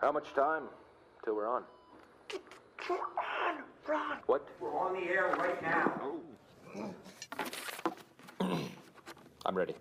[0.00, 0.62] How much time
[1.24, 1.62] till we're on?
[2.88, 4.16] We're on, Ron.
[4.24, 4.48] What?
[4.58, 6.12] We're on the air right now.
[9.44, 9.74] I'm ready.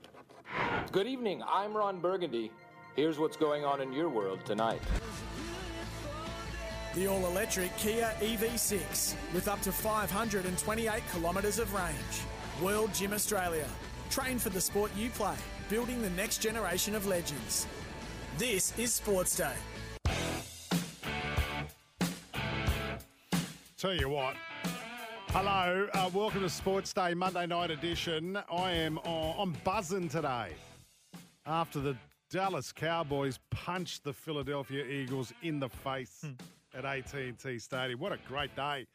[0.91, 1.41] Good evening.
[1.47, 2.51] I'm Ron Burgundy.
[2.97, 4.81] Here's what's going on in your world tonight.
[6.95, 11.95] The all electric Kia EV6 with up to 528 kilometres of range.
[12.61, 13.67] World Gym Australia.
[14.09, 15.35] Train for the sport you play,
[15.69, 17.67] building the next generation of legends.
[18.37, 19.53] This is Sports Day.
[23.77, 24.35] Tell you what.
[25.29, 28.37] Hello, uh, welcome to Sports Day Monday night edition.
[28.51, 30.49] I am on, I'm buzzing today
[31.45, 31.95] after the
[32.29, 36.25] Dallas Cowboys punched the Philadelphia Eagles in the face
[36.73, 37.99] at AT&T Stadium.
[37.99, 38.85] What a great day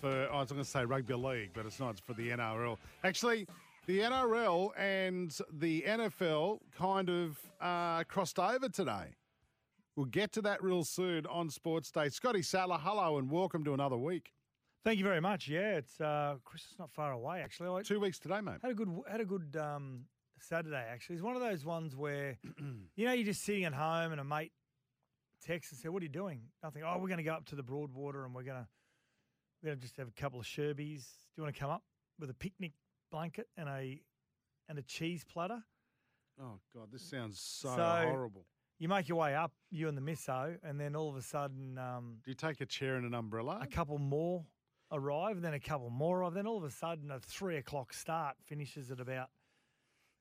[0.00, 1.90] for I was going to say rugby league, but it's not.
[1.90, 2.76] It's for the NRL.
[3.04, 3.46] Actually,
[3.86, 9.14] the NRL and the NFL kind of uh, crossed over today.
[9.98, 12.08] We'll get to that real soon on Sports Day.
[12.08, 14.30] Scotty Sattler, hello and welcome to another week.
[14.84, 15.48] Thank you very much.
[15.48, 17.68] Yeah, it's uh, Christmas not far away actually.
[17.68, 18.58] I Two weeks today, mate.
[18.62, 20.04] had a good had a good um,
[20.38, 21.16] Saturday actually.
[21.16, 22.38] It's one of those ones where
[22.94, 24.52] you know you're just sitting at home and a mate
[25.44, 26.84] texts and said, "What are you doing?" Nothing.
[26.86, 28.68] Oh, we're going to go up to the Broadwater and we're going to
[29.60, 31.06] we're going to just have a couple of sherbies.
[31.34, 31.82] Do you want to come up
[32.20, 32.70] with a picnic
[33.10, 34.00] blanket and a
[34.68, 35.58] and a cheese platter?
[36.40, 38.46] Oh God, this sounds so, So- horrible.
[38.78, 41.78] You make your way up, you and the misso, and then all of a sudden
[41.78, 43.58] um, Do you take a chair and an umbrella?
[43.60, 44.44] a couple more
[44.92, 46.34] arrive, and then a couple more arrive.
[46.34, 49.30] Then all of a sudden, a three o'clock start finishes at about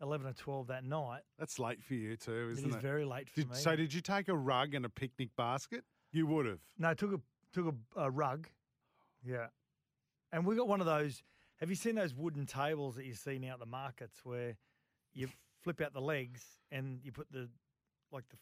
[0.01, 1.21] eleven or twelve that night.
[1.37, 2.81] That's late for you too, It isn't is it?
[2.81, 3.55] very late for Did, me.
[3.57, 5.83] so did you take a rug and a picnic basket?
[6.11, 6.59] You would have.
[6.79, 7.19] no, took a
[7.53, 8.47] took a, a rug,
[9.23, 9.47] yeah,
[10.31, 11.21] and we got one of those.
[11.59, 14.57] Have you seen those wooden tables that you see now at the markets where
[15.13, 15.27] you
[15.63, 17.49] flip out the legs and you put the
[18.11, 18.37] like the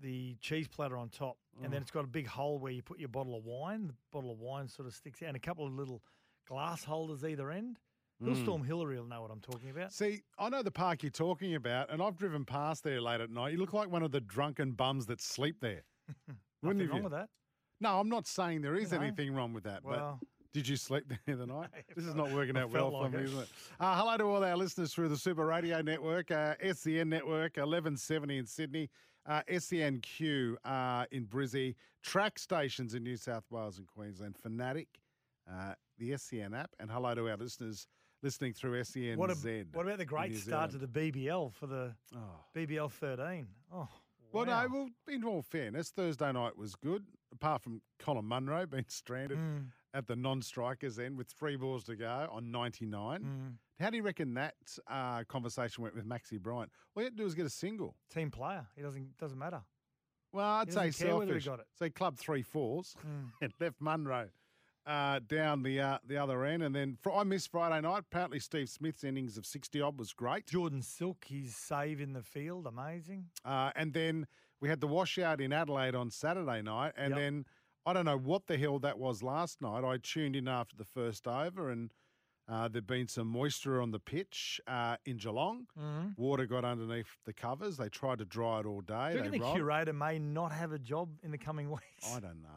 [0.00, 2.98] the cheese platter on top, and then it's got a big hole where you put
[2.98, 3.88] your bottle of wine.
[3.88, 6.02] The bottle of wine sort of sticks out, and a couple of little
[6.48, 7.78] glass holders either end.
[8.22, 8.34] Mm.
[8.34, 9.92] Hillstorm Hillary will know what I'm talking about.
[9.92, 13.30] See, I know the park you're talking about, and I've driven past there late at
[13.30, 13.52] night.
[13.52, 15.84] You look like one of the drunken bums that sleep there.
[16.26, 16.92] Wouldn't Nothing you?
[16.92, 17.28] wrong with that.
[17.80, 18.98] No, I'm not saying there is know.
[18.98, 19.82] anything wrong with that.
[19.82, 21.68] Well, but did you sleep there the night?
[21.96, 23.24] This is not working out well felt for like me, it.
[23.26, 23.48] isn't it?
[23.78, 28.38] Uh, hello to all our listeners through the Super Radio Network, uh, SEN Network, 1170
[28.38, 28.90] in Sydney,
[29.26, 34.88] uh, SENQ uh, in Brizzy, track stations in New South Wales and Queensland, Fanatic,
[35.50, 37.86] uh, the SEN app, and hello to our listeners
[38.22, 39.16] listening through SENZ.
[39.16, 42.18] what, a, what about the great start to the BBL for the Oh.
[42.54, 43.46] BBL 13?
[43.72, 43.88] Oh,
[44.32, 44.62] Well, wow.
[44.66, 49.38] no, well, in all fairness, Thursday night was good, apart from Colin Munro being stranded
[49.38, 53.20] Mm, at the non-strikers end with three balls to go on 99.
[53.22, 53.52] mm.
[53.82, 54.54] How do you reckon that
[54.88, 56.70] uh, conversation went with Maxi Bryant?
[56.94, 57.96] All you had to do was get a single.
[58.12, 58.66] Team player.
[58.76, 59.62] It doesn't doesn't matter.
[60.32, 61.46] Well, I'd say doesn't care whether he selfish.
[61.46, 61.66] got it.
[61.78, 63.30] So he clubbed three fours Mm.
[63.40, 64.28] and left Munro
[64.86, 66.62] uh, down the uh, the other end.
[66.62, 68.00] And then fr- I missed Friday night.
[68.10, 70.46] Apparently, Steve Smith's innings of 60 odd was great.
[70.46, 73.26] Jordan Silk, his save in the field, amazing.
[73.46, 74.26] Uh, and then
[74.60, 76.92] we had the washout in Adelaide on Saturday night.
[76.98, 77.18] And Yep.
[77.18, 77.44] then
[77.86, 79.84] I don't know what the hell that was last night.
[79.84, 81.92] I tuned in after the first over and
[82.48, 85.66] uh, there'd been some moisture on the pitch uh, in Geelong.
[85.78, 86.08] Mm-hmm.
[86.20, 87.76] Water got underneath the covers.
[87.76, 89.10] They tried to dry it all day.
[89.12, 92.12] Do you They the curator may not have a job in the coming weeks?
[92.12, 92.48] I don't know.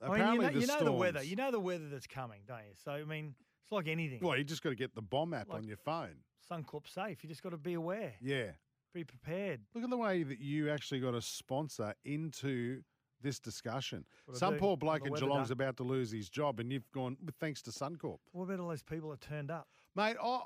[0.00, 1.22] I mean, you Apparently know, the you know the weather.
[1.22, 2.74] You know the weather that's coming, don't you?
[2.84, 3.34] So I mean,
[3.64, 4.20] it's like anything.
[4.22, 6.16] Well, you just got to get the BOM app Like- on your phone.
[6.50, 7.22] Suncorp safe.
[7.22, 8.52] You just got to be aware, Yeah.
[8.94, 9.60] be prepared.
[9.74, 12.82] Look at the way that you actually got a sponsor into
[13.22, 14.04] this discussion.
[14.32, 17.62] Some do, poor bloke in Geelong's about to lose his job, and you've gone thanks
[17.62, 19.68] to Suncorp, What about all those people that turned up?
[19.96, 20.16] mate.
[20.22, 20.40] I,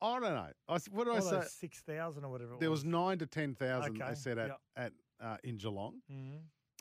[0.00, 0.46] I don't know.
[0.68, 1.30] I, what do I All say?
[1.40, 2.54] those six thousand or whatever.
[2.54, 4.00] It There was nine to ten thousand.
[4.00, 4.60] Okay, They said at yep.
[4.76, 6.38] at uh, in Geelong Mhm.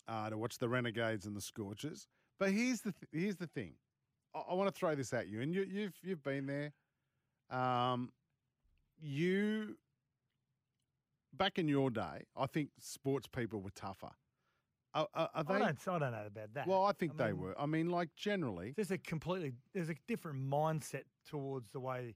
[0.07, 2.07] uh, to watch the Renegades and the Scorchers.
[2.39, 3.73] But here's the th- here's the thing.
[4.35, 6.73] I, I want to throw this at you, and you, you've you've been there.
[7.49, 8.11] Um,
[9.01, 9.77] you
[11.33, 14.11] back in your day, I think sports people were tougher.
[14.97, 16.67] Are, are, are I don't, I don't know about that.
[16.67, 17.59] Well, I think they mean, were.
[17.59, 22.15] I mean, like generally, There's a completely there's a different mindset towards the way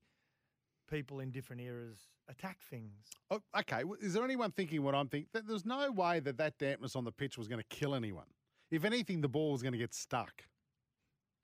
[0.90, 2.92] people in different eras attack things.
[3.30, 3.84] Oh, okay.
[4.02, 5.30] Is there anyone thinking what I'm thinking?
[5.32, 8.26] Th- There's no way that that dampness on the pitch was going to kill anyone.
[8.72, 10.44] If anything, the ball was going to get stuck.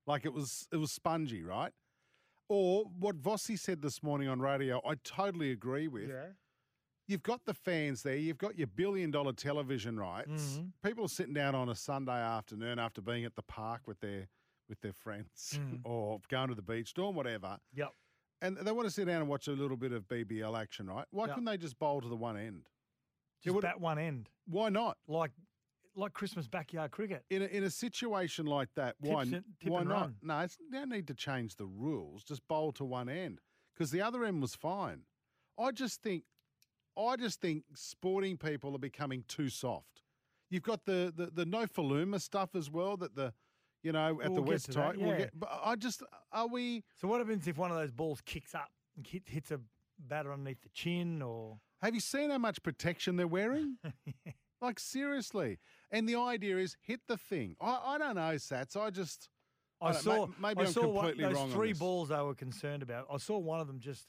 [0.07, 1.71] Like it was, it was spongy, right?
[2.49, 6.07] Or what Vossi said this morning on radio, I totally agree with.
[7.07, 8.17] You've got the fans there.
[8.17, 10.57] You've got your billion dollar television rights.
[10.59, 10.73] Mhm.
[10.83, 14.27] People are sitting down on a Sunday afternoon after being at the park with their
[14.69, 15.79] with their friends Mhm.
[15.85, 17.93] or going to the beach, doing whatever Yep.
[18.41, 21.07] and they want to sit down and watch a little bit of BBL action, right?
[21.11, 21.35] Why Yeah.
[21.35, 22.67] couldn't they just bowl to the one end?
[23.41, 24.97] Just would- bat one end, Why not?
[25.07, 25.31] like
[25.95, 27.25] like Christmas backyard cricket.
[27.31, 30.01] In a, in a situation like that, why, and- why not?
[30.01, 30.17] run.
[30.21, 32.23] No, it's, don't need to change the rules.
[32.23, 33.41] Just bowl to one end
[33.73, 35.05] because the other end was fine.
[35.57, 36.25] I just think,
[36.97, 40.01] I just think sporting people are becoming too soft.
[40.49, 43.33] You've got the the, the Nofoaluma stuff as well that the,
[43.83, 44.97] you know, at We'll the West that, Tight.
[44.97, 45.17] We'll yeah.
[45.17, 46.83] get, but I just are we?
[46.99, 49.59] So what happens if one of those balls kicks up and hit, hits a
[49.99, 53.77] batter underneath the chin or Have you seen how much protection they're wearing?
[54.61, 55.59] Like seriously.
[55.91, 57.55] And the idea is hit the thing.
[57.61, 58.75] I, I don't know, Sats.
[58.75, 59.29] I just
[59.81, 62.81] I, I saw maybe I one- completely those wrong on three balls they were concerned
[62.81, 63.07] about.
[63.11, 64.07] I saw one of them just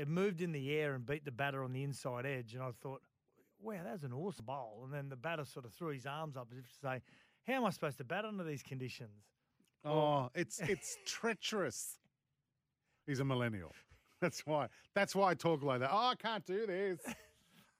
[0.00, 2.70] it moved in the air and beat the batter on the inside edge, and I
[2.80, 3.02] thought,
[3.60, 4.80] wow, that's an awesome bowl.
[4.84, 7.02] And then the batter sort of threw his arms up as if to say,
[7.46, 9.10] how am I supposed to bat under these conditions?
[9.84, 11.98] oh, it's it's treacherous.
[13.06, 13.74] He's a millennial.
[14.20, 14.68] That's why.
[14.94, 15.90] That's why I talk like that.
[15.92, 17.00] Oh, I can't do this.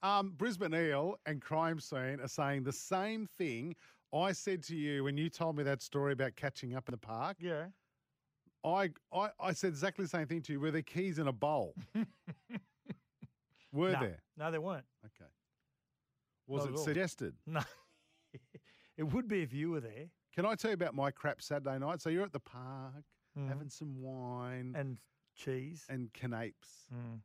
[0.03, 3.75] Um, Brisbane Eel and Crime Scene are saying the same thing
[4.11, 6.97] I said to you when you told me that story about catching up in the
[6.97, 7.37] park.
[7.39, 7.65] Yeah.
[8.63, 10.59] I, I, I said exactly the same thing to you.
[10.59, 11.73] Were there keys in a bowl?
[13.73, 14.19] Were no, there?
[14.37, 14.85] No, there weren't.
[15.05, 15.29] Okay.
[16.47, 17.33] Was Not it suggested?
[17.47, 17.61] No.
[18.97, 20.07] it would be if you were there.
[20.35, 22.01] Can I tell you about my crap Saturday night?
[22.01, 23.03] So you're at the park
[23.37, 23.47] Mhm.
[23.47, 24.97] having some wine and, And
[25.35, 25.85] cheese.
[25.89, 26.85] and canapes.
[26.93, 27.21] Mm.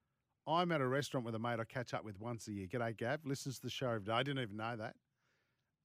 [0.47, 2.69] I'm at a restaurant with a mate I catch up with once a year.
[2.69, 3.27] G'day, Gav.
[3.27, 4.13] Listens to the show every day.
[4.13, 4.95] I didn't even know that.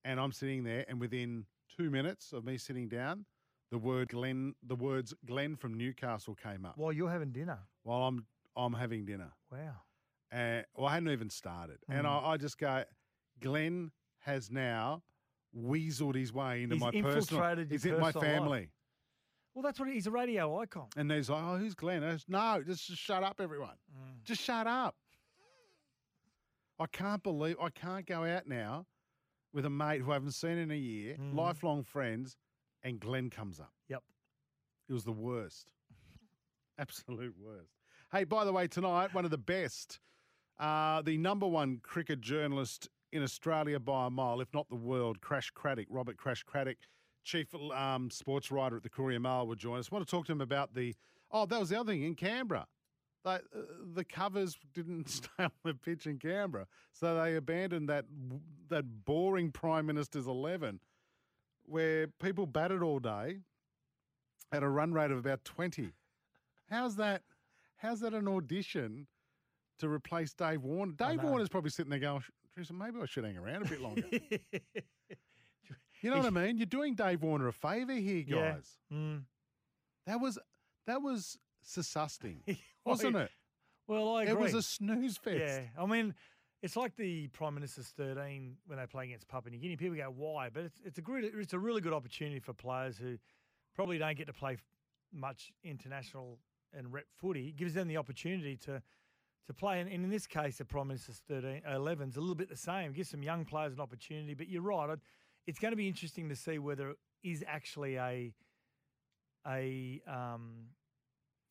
[0.04, 1.46] And I'm sitting there, and within
[1.76, 3.26] two minutes of me sitting down,
[3.72, 7.58] the word Glenn, the words Glenn from Newcastle came up While you're having dinner.
[7.82, 9.32] while I'm I'm having dinner.
[9.50, 9.80] Wow.
[10.32, 12.10] Uh, well, I hadn't even started, and Mm.
[12.22, 12.84] I, I just go,
[13.40, 13.90] Glenn
[14.20, 15.02] has now
[15.56, 17.16] weaseled his way into He's my personal.
[17.16, 18.42] infiltrated your He's in my personal life.
[18.42, 18.68] family.
[19.54, 20.86] Well, that's what he's a radio icon.
[20.96, 22.02] And he's like, oh, who's Glenn?
[22.04, 23.76] I said, no, just, just shut up, everyone.
[23.94, 24.22] Mm.
[24.24, 24.94] Just shut up.
[26.78, 28.86] I can't believe I can't go out now
[29.52, 31.34] with a mate who I haven't seen in a year, Mm.
[31.34, 32.36] lifelong friends,
[32.82, 33.72] and Glenn comes up.
[33.88, 34.02] Yep.
[34.88, 35.72] It was the worst.
[36.78, 37.72] Absolute worst.
[38.12, 39.98] Hey, by the way, tonight, one of the best,
[40.58, 45.20] uh, the number one cricket journalist in Australia by a mile, if not the world,
[45.20, 46.78] Crash Craddock, Robert Crash Craddock,
[47.24, 49.88] chief um, sports writer at the Courier Mail, will join us.
[49.90, 50.94] I want to talk to him about the.
[51.30, 52.66] Oh, that was the other thing in Canberra.
[53.24, 53.38] They, uh,
[53.94, 58.06] the covers didn't stay on the pitch in Canberra, so they abandoned that
[58.68, 60.80] that boring Prime Minister's eleven,
[61.64, 63.38] where people batted all day
[64.52, 65.92] at a run rate of about twenty.
[66.70, 67.22] How's that?
[67.76, 69.06] How's that an audition
[69.78, 70.92] to replace Dave Warner?
[70.92, 71.22] Dave.
[71.22, 72.22] Warner's probably sitting there going,
[72.54, 74.04] "Teresa, maybe I should hang around a bit longer."
[76.02, 76.56] you know what I mean?
[76.58, 78.52] You're doing Dave Warner a favour here, Yeah.
[78.52, 78.78] guys.
[78.92, 79.22] Mm.
[80.06, 80.38] That was
[80.86, 81.38] that was
[81.74, 82.42] disgusting,
[82.84, 83.30] wasn't it?
[83.86, 84.32] Well, I agree.
[84.34, 85.38] It was a snooze fest.
[85.38, 86.14] Yeah, I mean,
[86.62, 89.76] it's like the Prime Minister's 13 when they play against Papua New Guinea.
[89.76, 90.48] People go, why?
[90.48, 93.18] But it's, it's, a good, it's a really good opportunity for players who
[93.74, 94.56] probably don't get to play
[95.12, 96.38] much international
[96.72, 97.48] and rep footy.
[97.48, 98.82] It gives them the opportunity to
[99.46, 99.80] to play.
[99.80, 102.56] And, and in this case, the Prime Minister's 13, 11 is a little bit the
[102.56, 102.90] same.
[102.90, 104.34] It gives some young players an opportunity.
[104.34, 104.98] But you're right.
[105.46, 108.32] It's going to be interesting to see whether it is actually a
[109.46, 110.68] a um,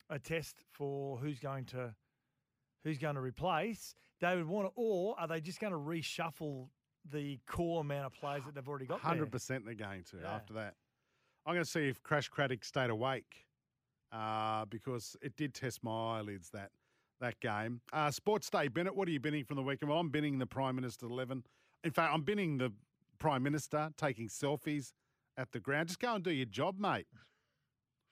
[0.08, 1.94] a test for who's going to
[2.84, 6.68] who's going to replace David Warner, or are they just going to reshuffle
[7.10, 9.00] the core amount of players that they've already got?
[9.00, 10.34] Hundred percent, they're going to Yeah.
[10.34, 10.74] after that.
[11.44, 13.46] I'm going to see if Crash Craddock stayed awake
[14.12, 16.70] uh, because it did test my eyelids that
[17.20, 17.80] that game.
[17.92, 18.94] Uh, Sports Day, Bennett.
[18.96, 19.90] What are you binning from the weekend?
[19.90, 21.44] Well, I'm binning the Prime Minister eleven.
[21.84, 22.72] In fact, I'm binning the
[23.18, 24.92] Prime Minister taking selfies
[25.36, 25.88] at the ground.
[25.88, 27.06] Just go and do your job, mate.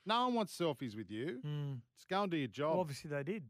[0.06, 1.40] No one wants selfies with you.
[1.46, 1.80] Mm.
[1.96, 2.70] Just go and do your job.
[2.72, 3.44] Well, obviously they did.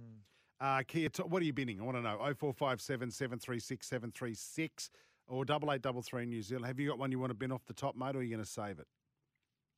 [0.00, 0.18] Mm.
[0.60, 1.80] Uh, Kia, what are you bidding?
[1.80, 2.16] I want to know.
[2.18, 4.90] 0457 736 736
[5.26, 6.66] or 8833 New Zealand.
[6.66, 8.30] Have you got one you want to bin off the top, mate, or are you
[8.30, 8.86] going to save it?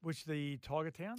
[0.03, 1.17] Which the Tiger Town?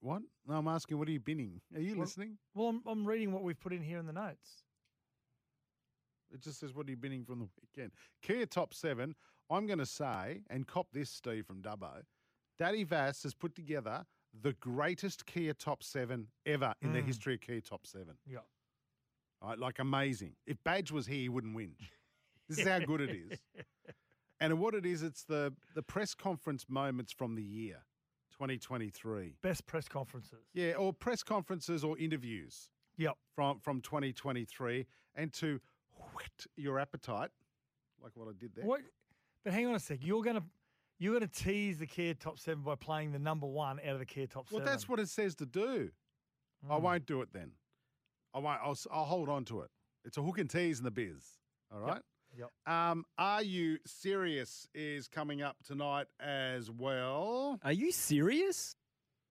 [0.00, 0.22] What?
[0.46, 1.60] No, I'm asking, what are you binning?
[1.74, 2.38] Are you Well- listening?
[2.54, 4.62] Well, I'm, I'm reading what we've put in here in the notes.
[6.32, 7.92] It just says, what are you binning from the weekend?
[8.22, 9.14] Kia top seven.
[9.50, 12.02] I'm going to say, and cop this, Steve from Dubbo,
[12.58, 17.06] Daddy Vass has put together the greatest Kia top seven ever in the Mm.
[17.06, 18.16] history of Kia top seven.
[18.26, 18.38] Yeah.
[19.42, 20.36] Right, like amazing.
[20.46, 21.76] If Badge was here, he wouldn't win.
[22.48, 23.38] This is how good it is.
[24.40, 27.84] And what it is, it's the the press conference moments from the year,
[28.32, 29.36] 2023.
[29.42, 30.46] Best press conferences.
[30.54, 33.18] Yeah, or press conferences or interviews Yep.
[33.34, 35.60] from from 2023, and to
[36.14, 37.30] whet your appetite,
[38.02, 38.64] like what I did there.
[38.64, 38.80] What?
[39.44, 39.98] But hang on a sec.
[40.02, 40.44] You're gonna
[40.98, 44.06] you're gonna tease the Kia Top Seven by playing the number one out of the
[44.06, 44.56] Kia Top seven.
[44.58, 44.72] Well, Seven.
[44.72, 45.90] that's what it says to do.
[46.68, 46.80] I Mm.
[46.82, 47.52] won't do it then.
[48.34, 48.60] I won't.
[48.62, 49.70] I'll, s- I'll hold on to it.
[50.04, 51.38] It's a hook and tease in the biz.
[51.72, 52.02] All right.
[52.36, 52.50] Yep.
[52.66, 54.68] Um, Are you serious?
[54.74, 57.58] Is coming up tonight as well.
[57.62, 58.76] Are you serious?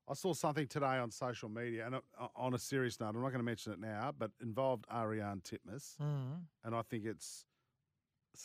[0.10, 2.00] I saw something today on social media, and uh,
[2.36, 5.98] on a serious note, I'm not going to mention it now, but involved Ariarne Titmus,
[5.98, 6.44] Mm.
[6.64, 7.46] and I think it's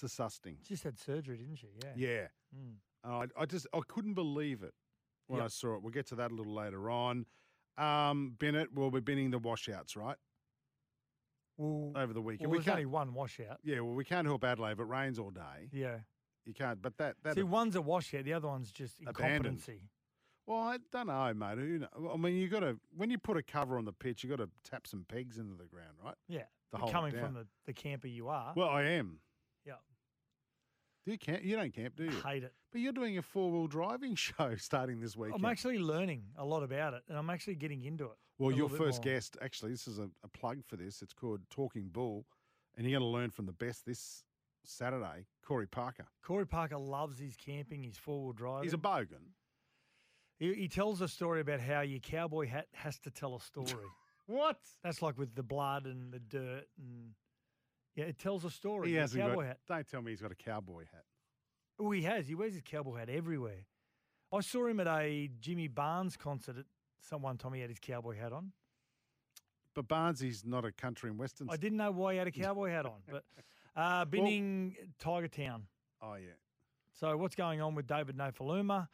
[0.00, 0.58] disgusting.
[0.62, 1.68] She just had surgery, didn't she?
[1.82, 1.92] Yeah.
[1.96, 2.26] Yeah.
[2.56, 2.74] Mm.
[3.04, 4.74] I, I just I couldn't believe it
[5.26, 5.82] when I saw it.
[5.82, 7.26] We'll get to that a little later on.
[7.78, 10.16] Um, Bennett will be binning the washouts, right?
[11.56, 12.50] Well, Over the weekend.
[12.50, 13.58] well we there's can't, only one washout.
[13.62, 15.68] yeah, well, we can't help Adelaide if it rains all day.
[15.72, 15.98] Yeah.
[16.44, 18.24] You can't, but that, that See, one's a washout.
[18.24, 19.46] The other one's just Abandoned.
[19.46, 19.82] incompetency.
[20.46, 21.58] well, I don't know, mate.
[21.58, 22.10] Who know?
[22.12, 24.42] I mean, you've got to, when you put a cover on the pitch, you've got
[24.42, 26.14] to tap some pegs into the ground, right?
[26.28, 26.40] Yeah.
[26.40, 28.52] To But hold it coming from the, the camper you are.
[28.56, 29.20] Well, I am.
[31.04, 31.42] Do you camp?
[31.42, 32.10] You don't camp, do you?
[32.24, 32.54] Hate it.
[32.70, 35.44] But you're doing a four wheel driving show starting this weekend.
[35.44, 38.16] I'm actually learning a lot about it, and I'm actually getting into it.
[38.38, 41.02] Well, your first guest, actually, this is a, a plug for this.
[41.02, 42.24] It's called Talking Bull,
[42.76, 44.24] and you're going to learn from the best this
[44.64, 46.06] Saturday, Corey Parker.
[46.24, 48.64] Corey Parker loves his camping, his four wheel driving.
[48.64, 49.34] He's a bogan.
[50.38, 53.86] He, he tells a story about how your cowboy hat has to tell a story.
[54.26, 54.58] What?
[54.84, 57.10] That's like with the blood and the dirt, and
[57.94, 58.90] yeah, it tells a story.
[58.90, 59.46] He hasn't cowboy got.
[59.46, 59.58] hat.
[59.68, 61.04] Don't tell me he's got a cowboy hat.
[61.78, 62.26] Oh, he has.
[62.26, 63.66] He wears his cowboy hat everywhere.
[64.32, 66.56] I saw him at a Jimmy Barnes concert.
[66.58, 66.64] At
[67.00, 68.52] some one time, he had his cowboy hat on.
[69.74, 71.48] But Barnesy's not a country and western.
[71.50, 73.24] I didn't know why he had a cowboy hat on, but
[73.76, 75.64] uh, binning Tiger Town.
[76.02, 76.32] Oh yeah.
[76.92, 78.88] So what's going on with David Nofoaluma?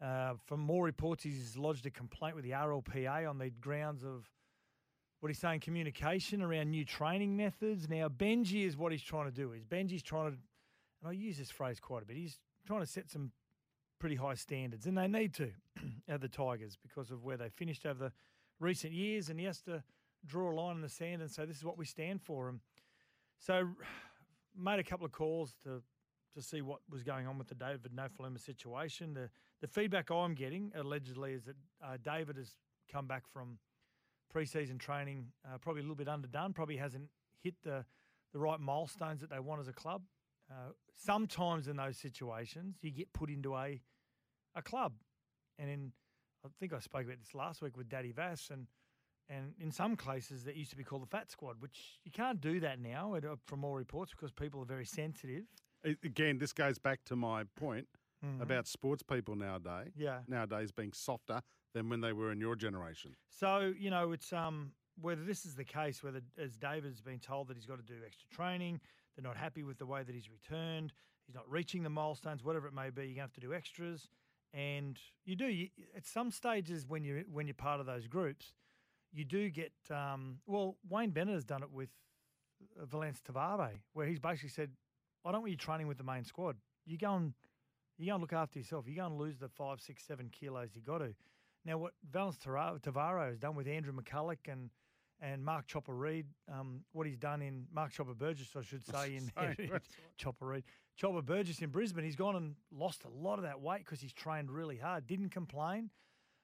[0.00, 4.28] Uh, from more reports, he's lodged a complaint with the RLPA on the grounds of
[5.24, 7.88] what he's saying communication around new training methods.
[7.88, 9.52] Now Benji is what he's trying to do.
[9.52, 10.36] Is Benji's trying to,
[11.00, 12.18] and I use this phrase quite a bit.
[12.18, 13.32] He's trying to set some
[13.98, 15.48] pretty high standards, and they need to
[16.10, 18.12] at the Tigers because of where they finished over the
[18.60, 19.82] recent years, and he has to
[20.26, 22.50] draw a line in the sand and say this is what we stand for.
[22.50, 22.60] And
[23.38, 23.66] so
[24.54, 25.82] made a couple of calls to
[26.34, 29.14] to see what was going on with the David Nofoaluma situation.
[29.14, 29.30] The
[29.62, 32.50] the feedback I'm getting allegedly is that uh, David has
[32.92, 33.56] come back from
[34.34, 36.52] preseason training uh, probably a little bit underdone.
[36.52, 37.08] Probably hasn't
[37.42, 37.84] hit the
[38.32, 40.02] the right milestones that they want as a club.
[40.50, 43.80] Uh, sometimes in those situations, you get put into a
[44.54, 44.94] a club,
[45.58, 45.92] and in
[46.44, 48.66] I think I spoke about this last week with Daddy Vass, and
[49.28, 52.40] and in some cases that used to be called the Fat Squad, which you can't
[52.40, 55.44] do that now, uh, from all reports, because people are very sensitive.
[56.02, 57.86] Again, this goes back to my point
[58.24, 58.40] Mhm.
[58.40, 59.92] about sports people nowadays.
[59.96, 60.22] Yeah.
[60.28, 61.42] Nowadays being softer
[61.74, 63.14] than when they were in your generation.
[63.28, 67.48] So you know, it's um whether this is the case, whether as David's been told
[67.48, 68.80] that he's got to do extra training,
[69.16, 70.92] they're not happy with the way that he's returned,
[71.26, 74.08] he's not reaching the milestones, whatever it may be, you're gonna have to do extras,
[74.52, 75.46] and you do.
[75.46, 78.52] You, at some stages when you when you're part of those groups,
[79.12, 79.72] you do get.
[79.90, 81.90] Um, well, Wayne Bennett has done it with
[82.80, 84.70] uh, Valynce Te Whare, where he's basically said,
[85.24, 86.56] "I don't want you training with the main squad.
[86.86, 87.34] You go and
[87.98, 88.86] you go and look after yourself.
[88.86, 91.14] You go and lose the five, six, seven kilos you got to."
[91.64, 94.70] Now, what Valynce Tara- Te Whare has done with Andrew McCulloch and
[95.20, 99.16] and Mark Chopper Reed, um, what he's done in Mark Chopper Burgess, I should say,
[99.16, 99.70] in Sorry,
[100.18, 100.64] Chopper Reed,
[100.96, 104.12] Chopper Burgess in Brisbane, he's gone and lost a lot of that weight because he's
[104.12, 105.88] trained really hard, didn't complain.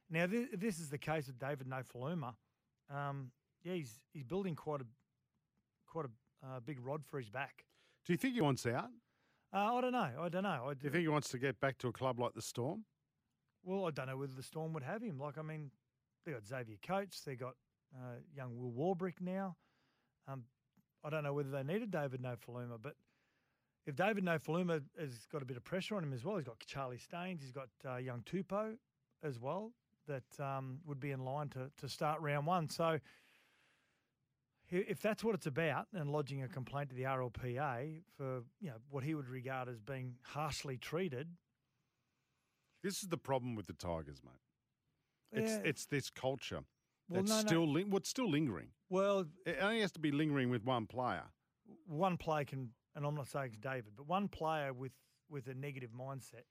[0.09, 2.35] Now, this, this is the case with David Nofoaluma.
[2.95, 4.87] Um, yeah, he's he's building quite a
[5.87, 7.65] quite a uh, big rod for his back.
[8.07, 8.89] Do you think he wants out?
[9.53, 10.11] Uh, I don't know.
[10.21, 10.67] I don't know.
[10.69, 12.85] I Do you think he wants to get back to a club like the Storm?
[13.63, 15.19] Well, I don't know whether the Storm would have him.
[15.19, 15.71] Like, I mean,
[16.25, 17.55] they got Xavier Coates, they got
[17.95, 19.57] uh, young Will Warbrick now.
[20.29, 20.45] Um,
[21.05, 22.95] I don't know whether they needed David Nofoaluma, but
[23.87, 26.59] if David Nofoaluma has got a bit of pressure on him as well, he's got
[26.61, 28.77] Charlie Staines, he's got uh, young Tupo
[29.23, 29.73] as well
[30.07, 32.69] that um, would be in line to to start round one.
[32.69, 32.99] So
[34.71, 38.77] if that's what it's about, and lodging a complaint to the RLPA for you know
[38.89, 41.29] what he would regard as being harshly treated,
[42.83, 44.41] This is the problem with the Tigers, mate.
[45.33, 45.63] It's Yeah.
[45.65, 46.65] it's this culture
[47.09, 47.47] Well, that's no, no.
[47.47, 48.73] still ling- what's still lingering.
[48.89, 51.31] well, It only has to be lingering with one player.
[51.87, 54.93] one player can, and I'm not saying it's David, but one player with
[55.29, 56.43] with a negative mindset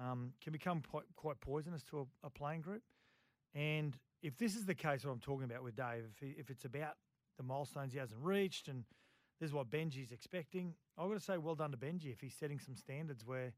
[0.00, 2.82] um, can become quite, quite poisonous to a, a playing group.
[3.54, 6.50] And if this is the case, what I'm talking about with Dave, if, he, if
[6.50, 6.96] it's about
[7.36, 8.84] the milestones he hasn't reached, and
[9.38, 12.34] this is what Benji's expecting, I've got to say, well done to Benji if he's
[12.34, 13.52] setting some standards where,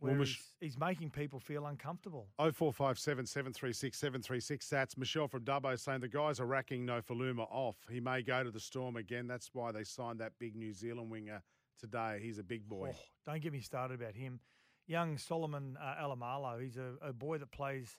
[0.00, 2.28] where Mich- he's, he's making people feel uncomfortable.
[2.38, 4.68] 0457 736 736.
[4.68, 7.76] That's Michelle from Dubbo saying the guys are racking Nofoaluma off.
[7.90, 9.26] He may go to the Storm again.
[9.26, 11.42] That's why they signed that big New Zealand winger
[11.78, 12.20] today.
[12.22, 12.92] He's a big boy.
[12.94, 14.40] Oh, don't get me started about him.
[14.86, 17.98] Young Solomon uh, Alaimalo, he's a, a boy that plays.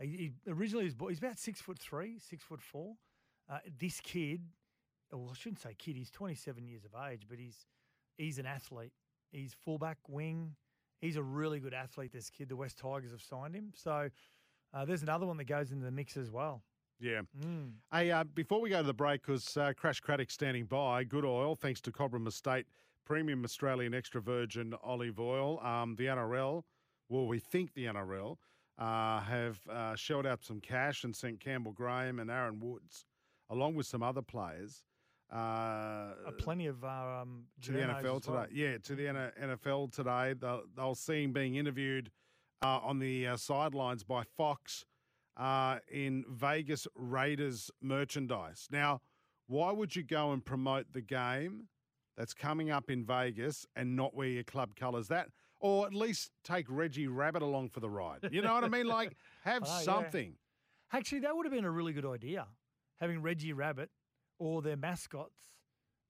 [0.00, 2.94] He, he originally his boy, he's about six foot three, six foot four.
[3.50, 4.42] Uh, this kid,
[5.12, 5.96] well, I shouldn't say kid.
[5.96, 7.66] He's 27 years of age, but he's
[8.16, 8.92] he's an athlete.
[9.32, 10.54] He's fullback wing.
[11.00, 12.12] He's a really good athlete.
[12.12, 13.72] This kid, the West Tigers have signed him.
[13.74, 14.10] So
[14.74, 16.62] uh, there's another one that goes into the mix as well.
[17.00, 17.22] Yeah.
[17.42, 17.72] Mm.
[17.90, 21.24] Hey, uh, before we go to the break, because uh, Crash Craddock standing by, good
[21.24, 22.66] oil, thanks to Cobram Estate,
[23.06, 25.58] premium Australian extra virgin olive oil.
[25.60, 26.62] Um, the NRL,
[27.08, 28.36] well, we think the NRL,
[28.78, 33.06] uh, have uh, shelled out some cash and sent Campbell Graham and Aaron Woods,
[33.48, 34.84] along with some other players,
[35.32, 35.36] uh,
[36.26, 38.20] Uh, plenty of um, to the NFL as well.
[38.20, 38.46] today.
[38.52, 39.04] Yeah, to the
[39.40, 40.34] NFL today.
[40.38, 42.10] They'll, they'll see him being interviewed
[42.62, 44.84] uh, on the uh, sidelines by Fox
[45.36, 48.66] uh, in Vegas Raiders merchandise.
[48.70, 49.00] Now,
[49.46, 51.68] why would you go and promote the game
[52.16, 55.08] that's coming up in Vegas and not wear your club colours?
[55.08, 55.28] That,
[55.60, 58.28] or at least take Reggie Rabbit along for the ride.
[58.30, 58.86] You know what I mean?
[58.86, 59.82] Like, have Oh, yeah.
[59.82, 60.34] something.
[60.92, 62.46] Actually, that would have been a really good idea,
[63.00, 63.90] having Reggie Rabbit
[64.40, 65.36] or their mascots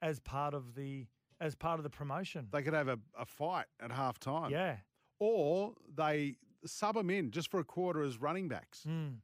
[0.01, 1.07] as part of the
[1.43, 2.47] as part of the promotion.
[2.51, 4.51] They could have a, a fight at half time.
[4.51, 4.77] yeah.
[5.19, 8.85] Or they sub them in just for a quarter as running backs.
[8.89, 9.17] Mm.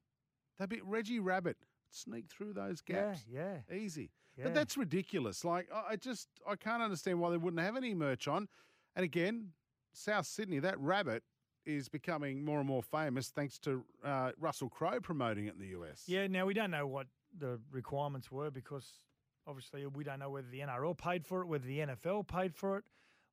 [0.59, 1.57] They'd be Reggie Rabbit
[1.90, 3.24] sneak through those Yeah, gaps.
[3.30, 3.59] yeah.
[3.74, 4.11] Easy.
[4.37, 4.44] Yeah.
[4.44, 5.44] But that's ridiculous.
[5.44, 8.48] Like I I just I can't understand why they wouldn't have any merch on.
[8.94, 9.52] And again,
[9.94, 11.22] South Sydney, that rabbit
[11.66, 15.78] is becoming more and more famous thanks to uh, Russell Crowe promoting it in the
[15.80, 16.04] US.
[16.07, 17.07] Yeah, now we don't know what
[17.38, 18.87] the requirements were because
[19.46, 22.78] obviously we don't know whether the NRL paid for it, whether the NFL paid for
[22.78, 22.85] it,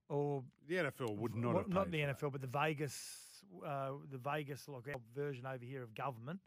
[0.09, 3.91] or The NFL would not well, not paid the for NFL, but the Vegas, uh,
[4.11, 4.83] the Vegas like
[5.15, 6.39] version over here of government.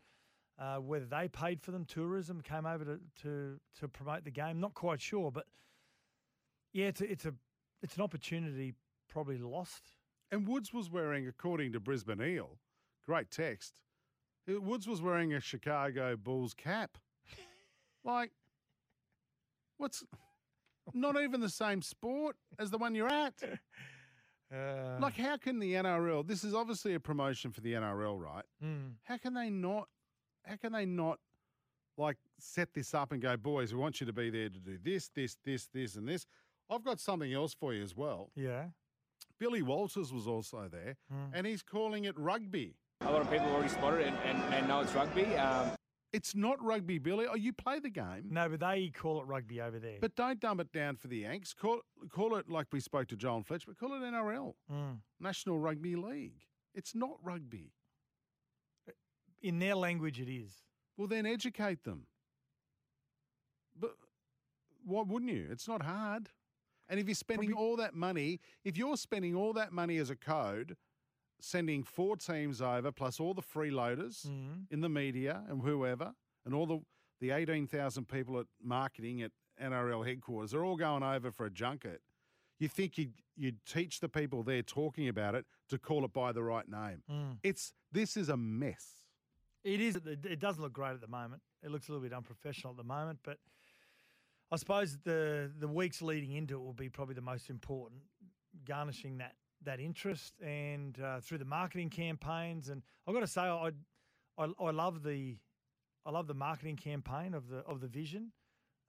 [0.59, 4.59] Uh, whether they paid for them, tourism came over to, to to promote the game.
[4.59, 5.45] Not quite sure, but
[6.73, 7.35] yeah, it's a, it's a
[7.83, 8.75] it's an opportunity
[9.09, 9.83] probably lost.
[10.31, 12.59] And Woods was wearing, according to Brisbane Eel,
[13.05, 13.81] great text.
[14.49, 16.99] Woods was wearing a Chicago Bulls cap.
[18.05, 18.31] Like,
[19.79, 20.05] what's
[20.95, 23.35] not even the same sport as the one you're at?
[24.55, 26.25] Uh, Like, how can the NRL?
[26.25, 28.45] This is obviously a promotion for the NRL, right?
[28.63, 29.89] mm, How can they not?
[30.45, 31.19] How can they not?
[31.99, 33.73] Like set this up and go, boys.
[33.75, 36.27] We want you to be there to do this, this, this, this, and this.
[36.71, 38.31] I've got something else for you as well.
[38.37, 38.67] yeah,
[39.41, 41.31] Billy Walters was also there, Mm.
[41.35, 42.77] and he's calling it rugby.
[43.01, 45.25] A lot of people already spotted it and, and, and know it's rugby.
[45.37, 45.71] Um,
[46.17, 47.27] It's not rugby, Billy.
[47.31, 49.99] Oh, you play the game, no, but they call it rugby over there.
[50.01, 51.53] but don't dumb it down for the Yanks.
[51.53, 55.01] Call call it like we spoke to Joel Fletcher, but call it NRL, Mm.
[55.21, 56.47] National Rugby League.
[56.75, 57.73] It's not rugby.
[59.43, 60.65] in their language, it is.
[60.97, 62.07] Well, then educate them.
[63.79, 63.95] But
[64.85, 65.47] why wouldn't you?
[65.51, 66.31] It's not hard.
[66.89, 70.09] And if you're spending Probably- all that money, if you're spending all that money as
[70.11, 70.77] a code,
[71.41, 74.67] sending four teams over plus all the freeloaders Mm.
[74.71, 76.81] in the media and whoever, and all the
[77.21, 81.51] the eighteen thousand people at marketing at NRL headquarters, they're all going over for a
[81.51, 82.01] junket.
[82.59, 86.33] You think you'd you'd teach the people there talking about it to call it by
[86.33, 87.03] the right name?
[87.11, 87.39] Mm.
[87.43, 89.03] It's this is a mess.
[89.65, 89.97] It is.
[89.97, 91.43] It it does look great at the moment.
[91.63, 93.39] It looks a little bit unprofessional at the moment, but
[94.53, 98.03] I suppose the the weeks leading into it will be probably the most important,
[98.65, 102.69] garnishing that that interest and uh, through the marketing campaigns.
[102.69, 103.71] And I've got to say, I,
[104.39, 105.37] I I love the
[106.05, 108.33] I love the marketing campaign of the of the vision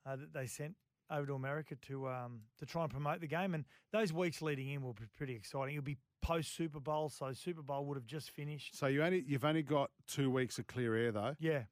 [0.06, 0.76] uh, that they sent
[1.10, 3.54] over to America to um, to try and promote the game.
[3.54, 5.76] And those weeks leading in will be pretty exciting.
[5.76, 8.76] It'll be post Super Bowl, so Super Bowl would have just finished.
[8.78, 11.36] So you only you've only got two weeks of clear air though.
[11.40, 11.64] Yeah,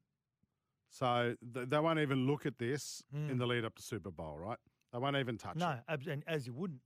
[0.89, 3.37] So th- they won't even look at this in Mm.
[3.39, 4.57] the lead up to Super Bowl, right?
[4.93, 5.79] They won't even touch no, it.
[5.89, 6.79] ab- and as you wouldn't.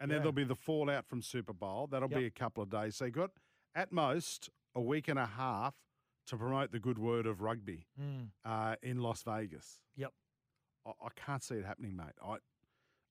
[0.00, 1.86] And then there'll be the fallout from Super Bowl.
[1.90, 2.96] That'll be a couple of days.
[2.96, 3.30] So you got
[3.74, 5.74] at most a week and a half
[6.26, 8.28] to promote the good word of rugby Mm.
[8.44, 9.80] uh, in Las Vegas.
[9.96, 10.12] Yep.
[10.86, 12.12] I, I can't see it happening, mate.
[12.22, 12.36] I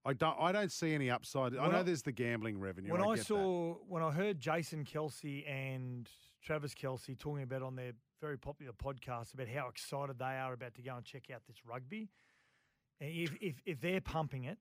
[0.08, 1.56] I don't I don't see any upside.
[1.58, 2.92] I know I- there's the gambling revenue.
[2.92, 3.26] When I, that.
[3.26, 6.08] saw, when I heard Jason Kelce and
[6.44, 10.76] Travis Kelce talking about on their very popular podcast about how excited they are about
[10.76, 12.10] to go and check out this rugby,
[13.02, 14.60] and if if, if they're pumping it,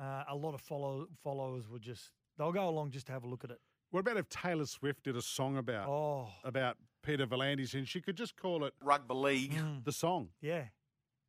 [0.00, 3.28] uh, a lot of follow, followers will just they'll go along just to have a
[3.28, 3.58] look at it.
[3.90, 8.00] What about if Taylor Swift did a song about Oh, about Peter V'landys and she
[8.00, 9.52] could just call it Rugby league.
[9.54, 10.28] mm, the song?
[10.40, 10.64] yeah,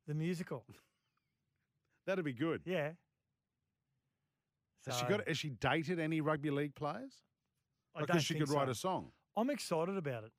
[0.08, 0.66] the musical,
[2.06, 2.62] That'd be good.
[2.66, 2.92] yeah.
[4.86, 5.26] Has she got?
[5.28, 7.14] Has she dated any rugby league players?
[7.96, 9.12] I Because don't she think could write a song.
[9.38, 10.32] I'm excited about it.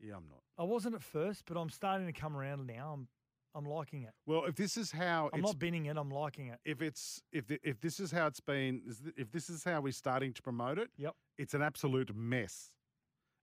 [0.00, 0.40] Yeah, I'm not.
[0.58, 2.92] I wasn't at first, but I'm starting to come around now.
[2.92, 3.08] I'm
[3.54, 4.12] I'm liking it.
[4.26, 5.96] Well, if this is how I'm not binning it.
[5.96, 6.58] I'm liking it.
[6.64, 8.82] if it's if the, if this is how it's been
[9.16, 11.14] if this is how we're starting to promote it, Yep.
[11.38, 12.70] it's an absolute mess.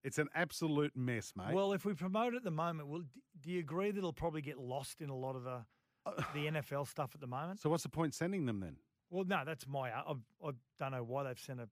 [0.04, 1.54] It's an absolute mess, mate.
[1.54, 3.04] Well, if we promote it at the moment, will
[3.40, 5.64] do you agree that it'll probably get lost in a lot of the
[6.34, 7.60] the NFL stuff at the moment?
[7.62, 8.78] so what's the point sending them then?
[9.10, 9.92] Well, no, that's my.
[9.92, 10.14] I,
[10.46, 11.70] I don't know why they've sent a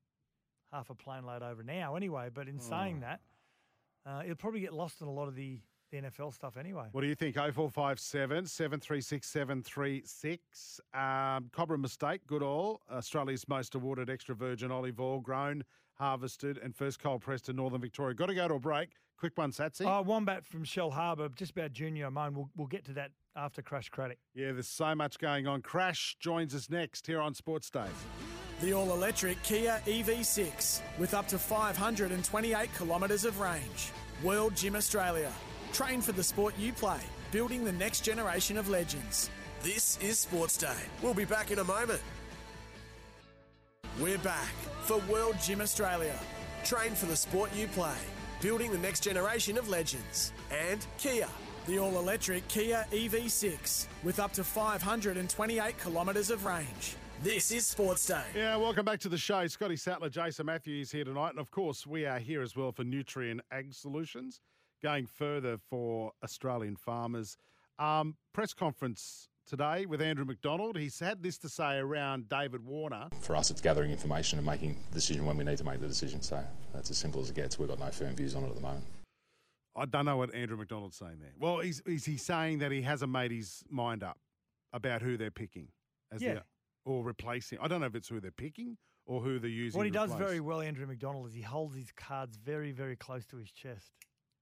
[0.72, 1.96] half a plane load over now.
[1.96, 2.70] Anyway, but in Oh.
[2.70, 3.22] saying that,
[4.06, 6.88] uh, it'll probably get lost in a lot of the, the NFL stuff anyway.
[6.92, 7.36] What do you think?
[7.36, 10.82] 0457 736 736.
[10.94, 12.82] Um, Cobram Estate, good all.
[12.92, 15.64] Australia's most awarded extra virgin olive oil, grown,
[15.96, 18.14] harvested, and first cold pressed in northern Victoria.
[18.16, 18.90] Got to go to a break.
[19.18, 19.86] Quick one, Satsy.
[19.86, 22.34] Oh, Wombat from Shell Harbour, just about Junior Amone.
[22.34, 24.18] We'll, we'll get to that after Crash Craddock.
[24.34, 25.62] Yeah, there's so much going on.
[25.62, 27.88] Crash joins us next here on Sports Day.
[28.62, 33.92] The all electric Kia EV6 with up to 528 kilometres of range.
[34.24, 35.32] World Gym Australia.
[35.74, 37.00] Train for the sport you play,
[37.32, 39.30] building the next generation of legends.
[39.62, 40.76] This is Sports Day.
[41.02, 42.02] We'll be back in a moment.
[44.00, 44.52] We're back
[44.84, 46.18] for World Gym Australia.
[46.64, 47.98] Train for the sport you play,
[48.42, 50.34] building the next generation of legends.
[50.52, 51.28] And Kia,
[51.68, 56.96] the all electric Kia EV6 with up to 528 kilometres of range.
[57.22, 58.24] This is Sports Day.
[58.34, 59.46] Yeah, welcome back to the show.
[59.48, 61.32] Scotty Sattler, Jason Matthews here tonight.
[61.32, 64.40] And of course, we are here as well for Nutrient Ag Solutions,
[64.82, 67.38] going further for Australian farmers.
[67.78, 70.78] Um, press conference today with Andrew McDonald.
[70.78, 73.08] He's had this to say around David Warner.
[73.22, 75.88] For us, it's gathering information and making the decision when we need to make the
[75.88, 76.22] decision.
[76.22, 77.58] So that's as simple as it gets.
[77.58, 78.86] We've got no firm views on it at the moment.
[79.76, 81.32] I don't know what Andrew McDonald's saying there.
[81.40, 84.18] Well, is, is he saying that he hasn't made his mind up
[84.74, 85.70] about who they're picking
[86.12, 86.34] as Yeah.
[86.36, 86.44] the,
[86.86, 87.60] or replacing?
[87.62, 89.78] I don't know if it's who they're picking or who they're using.
[89.78, 90.28] What he to does replace.
[90.28, 93.92] very well, Andrew McDonald, is he holds his cards very, very close to his chest.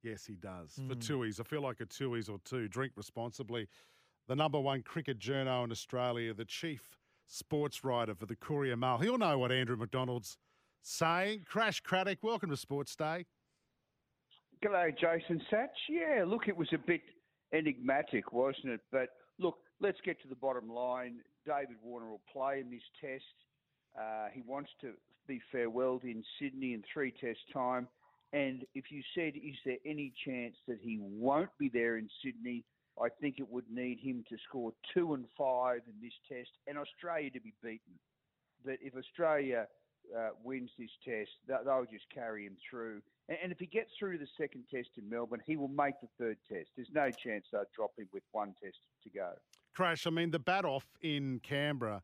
[0.04, 0.74] Yes, he does.
[0.76, 1.02] For Mm.
[1.02, 2.68] Tooheys, I feel like a Tooheys or two.
[2.68, 3.68] Drink responsibly.
[4.28, 8.98] The number one cricket journo in Australia, the chief sports writer for the Courier Mail.
[8.98, 10.38] He'll know what Andrew McDonald's
[10.82, 11.44] saying.
[11.46, 13.26] Crash Craddock, welcome to Sports Day.
[14.64, 15.68] G'day, Jason Satch.
[15.90, 17.02] Yeah, look, it was a bit
[17.54, 18.82] enigmatic, wasn't it?
[18.92, 21.22] But look, let's get to the bottom line.
[21.46, 23.24] David Warner will play in this test.
[24.00, 24.94] Uh, he wants to
[25.28, 27.88] be farewelled in Sydney in three test time.
[28.34, 32.66] And if you said, is there any chance that he won't be there in Sydney?
[33.02, 36.78] I think it would need him to score two and five in this test and
[36.78, 38.00] Australia to be beaten.
[38.66, 39.68] But if Australia
[40.16, 43.02] uh, wins this test, they'll just carry him through.
[43.30, 46.10] And, and if he gets through the second test in Melbourne, he will make the
[46.18, 46.70] third test.
[46.76, 49.32] There's no chance they'll drop him with one test to go.
[49.78, 52.02] Crash, I mean, the bat off in Canberra,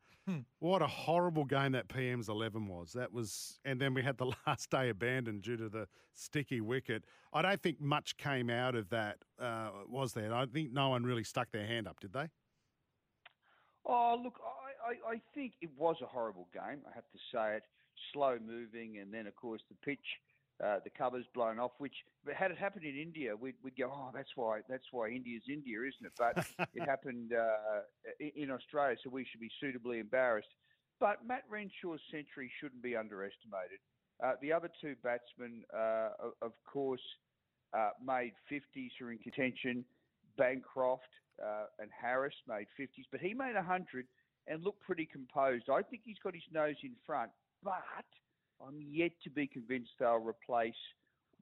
[0.60, 2.94] what a horrible game that PM's 11 was.
[2.94, 7.04] That was, and then we had the last day abandoned due to the sticky wicket.
[7.34, 10.32] I don't think much came out of that, uh, was there?
[10.32, 12.30] I think no one really stuck their hand up, did they?
[13.88, 16.82] Oh, look, I, I, I think it was a horrible game.
[16.88, 17.64] I have to say it.
[18.14, 20.06] Slow moving, and then, of course, the pitch,
[20.64, 21.72] uh, the covers blown off.
[21.78, 21.96] Which,
[22.36, 25.78] had it happened in India, we'd, we'd go, oh, that's why that's why India's India,
[25.80, 26.14] isn't it?
[26.18, 27.82] But it happened uh,
[28.36, 30.50] in Australia, so we should be suitably embarrassed.
[31.00, 33.80] But Matt Renshaw's century shouldn't be underestimated.
[34.24, 36.10] Uh, the other two batsmen, uh,
[36.42, 37.02] of, course,
[37.74, 39.84] uh, made 50s who are in contention.
[40.38, 41.10] Bancroft
[41.44, 44.06] uh, and Harris made 50s, but he made 100
[44.48, 45.70] and looked pretty composed.
[45.70, 47.32] I think he's got his nose in front,
[47.64, 48.06] but
[48.66, 50.74] I'm yet to be convinced they'll replace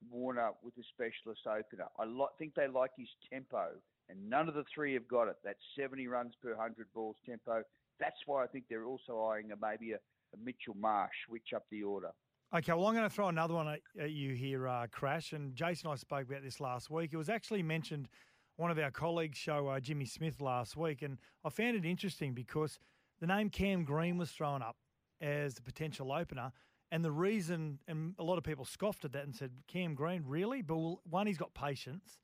[0.10, 1.88] Warner with a specialist opener.
[2.00, 3.70] I li- think they like his tempo,
[4.10, 5.36] and none of the three have got it.
[5.44, 7.64] That 70 runs per 100 balls tempo.
[8.00, 11.66] That's why I think they're also eyeing a, maybe a, a Mitchell Marsh switch up
[11.70, 12.12] the order.
[12.54, 15.32] Okay, well, I'm going to throw another one at, at you here, uh, Crash.
[15.32, 17.14] And Jason and I spoke about this last week.
[17.14, 18.10] It was actually mentioned
[18.58, 21.02] one of our colleagues' show, uh, Jimmy Smith, last week.
[21.02, 22.78] And I found it interesting because
[23.22, 24.76] the name Cam Green was thrown up
[25.22, 26.52] as the potential opener.
[26.92, 30.24] And the reason, and a lot of people scoffed at that and said, Cam Green,
[30.28, 30.62] really?
[30.62, 32.18] But well, one, he's got patience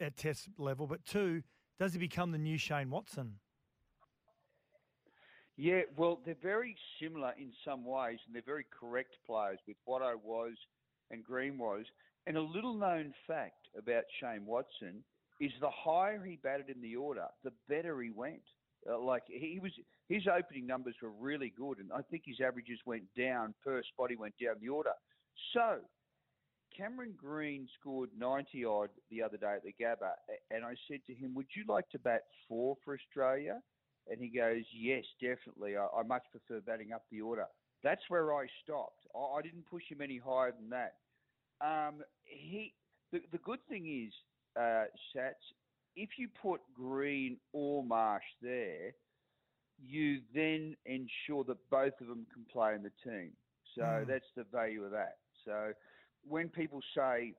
[0.00, 0.86] at test level.
[0.88, 1.42] But two,
[1.78, 3.36] does he become the new Shane Watson?
[5.56, 10.02] Yeah, well, they're very similar in some ways, and they're very correct players with what
[10.02, 10.54] I was
[11.10, 11.84] and Green was.
[12.26, 15.02] And a little known fact about Shane Watson
[15.40, 18.42] is the higher he batted in the order, the better he went.
[18.88, 19.72] Uh, like he was,
[20.08, 24.10] his opening numbers were really good, and I think his averages went down per spot.
[24.10, 24.92] He went down the order.
[25.52, 25.80] So
[26.76, 30.12] Cameron Green scored 90 odd the other day at the Gabba,
[30.50, 33.60] and I said to him, "Would you like to bat four for Australia?"
[34.08, 35.76] And he goes, "Yes, definitely.
[35.76, 37.46] I, I much prefer batting up the order."
[37.82, 39.06] That's where I stopped.
[39.14, 40.94] I, I didn't push him any higher than that.
[41.60, 42.74] Um, he,
[43.12, 44.12] the, the good thing is,
[44.56, 45.44] uh, Sats,
[45.96, 48.92] if you put Green or Marsh there,
[49.82, 53.32] you then ensure that both of them can play in the team.
[53.74, 54.06] So Mm.
[54.06, 55.18] that's the value of that.
[55.44, 55.72] So
[56.22, 57.34] when people say,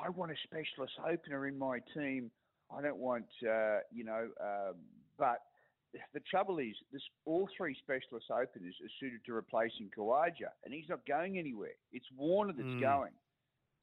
[0.00, 2.30] I want a specialist opener in my team,
[2.70, 4.76] I don't want, uh, you know, um,
[5.16, 5.38] but
[6.12, 10.88] the trouble is, this all three specialist openers are suited to replacing Khawaja, and he's
[10.88, 11.76] not going anywhere.
[11.92, 12.80] It's Warner that's Mm.
[12.80, 13.12] going.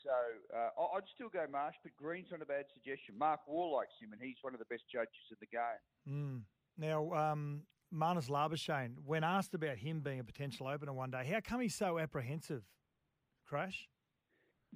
[0.06, 0.12] So
[0.56, 3.18] uh, I'd still go Marsh, but Green's not a bad suggestion.
[3.18, 5.82] Mark Waugh likes him, and he's one of the best judges in the game.
[6.08, 6.42] Mm.
[6.78, 11.40] Now, um, Marnus Labuschagne, when asked about him being a potential opener one day, how
[11.40, 12.64] come he's so apprehensive?
[13.48, 13.88] Crash?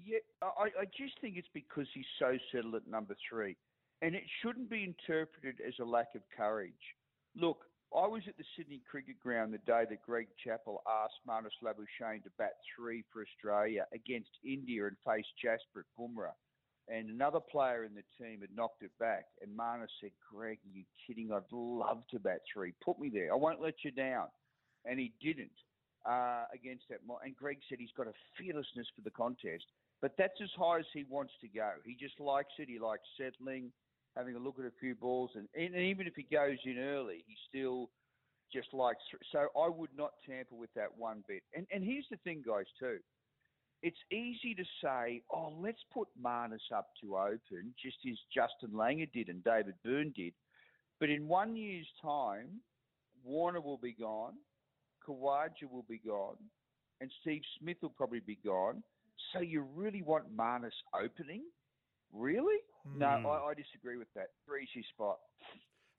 [0.04, 3.56] Yeah, I, I just think it's because he's so settled at number three.
[4.02, 6.74] And it shouldn't be interpreted as a lack of courage.
[7.36, 11.58] Look, I was at the Sydney Cricket Ground the day that Greg Chappell asked Marnus
[11.64, 16.38] Labuschagne to bat three for Australia against India and face Jasprit Bumrah.
[16.88, 19.26] And another player in the team had knocked it back.
[19.42, 21.32] And Marnus said, Greg, are you kidding?
[21.32, 22.74] I'd love to bat three.
[22.84, 23.32] Put me there.
[23.32, 24.28] I won't let you down.
[24.86, 25.52] And he didn't
[26.06, 27.00] uh, against that.
[27.24, 29.66] And Greg said he's got a fearlessness for the contest.
[30.02, 31.72] But that's as high as he wants to go.
[31.86, 32.70] He just likes it.
[32.70, 33.72] He likes settling,
[34.16, 37.24] having a look at a few balls, and, and even if he goes in early,
[37.28, 37.90] he still
[38.52, 39.02] just likes.
[39.32, 41.44] So I would not tamper with that one bit.
[41.56, 42.98] And and here's the thing, guys, too.
[43.82, 49.10] It's easy to say, oh, let's put Marnus up to open, just as Justin Langer
[49.14, 50.34] did and David Byrne did.
[51.00, 52.60] But in one year's time,
[53.24, 54.34] Warner will be gone,
[55.08, 56.36] Khawaja will be gone,
[57.00, 58.84] and Steve Smith will probably be gone.
[59.32, 61.44] So you really want Marnus opening?
[62.14, 62.58] Really?
[62.96, 63.26] No, Hmm.
[63.26, 64.30] I, I disagree with that.
[64.46, 65.20] Three easy spot.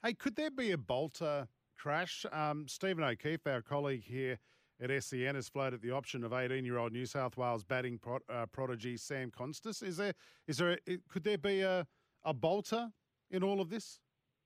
[0.02, 1.48] Hey, could there be a bolter
[1.78, 2.24] crash?
[2.32, 4.38] Um, Stephen O'Keefe, our colleague here
[4.80, 8.96] at SEN, has floated the option of 18-year-old New South Wales batting pro- uh, prodigy
[8.96, 9.82] Sam Konstas.
[9.82, 10.14] Is there?
[10.46, 10.78] Is there?
[10.88, 11.86] A, could there be a
[12.24, 12.90] a bolter
[13.30, 14.00] in all of this?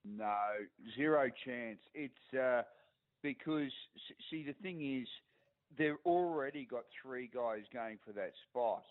[0.05, 0.35] No,
[0.95, 1.79] zero chance.
[1.93, 2.61] It's uh,
[3.23, 3.71] because
[4.29, 5.07] see the thing is
[5.77, 8.83] they've already got three guys going for that spot,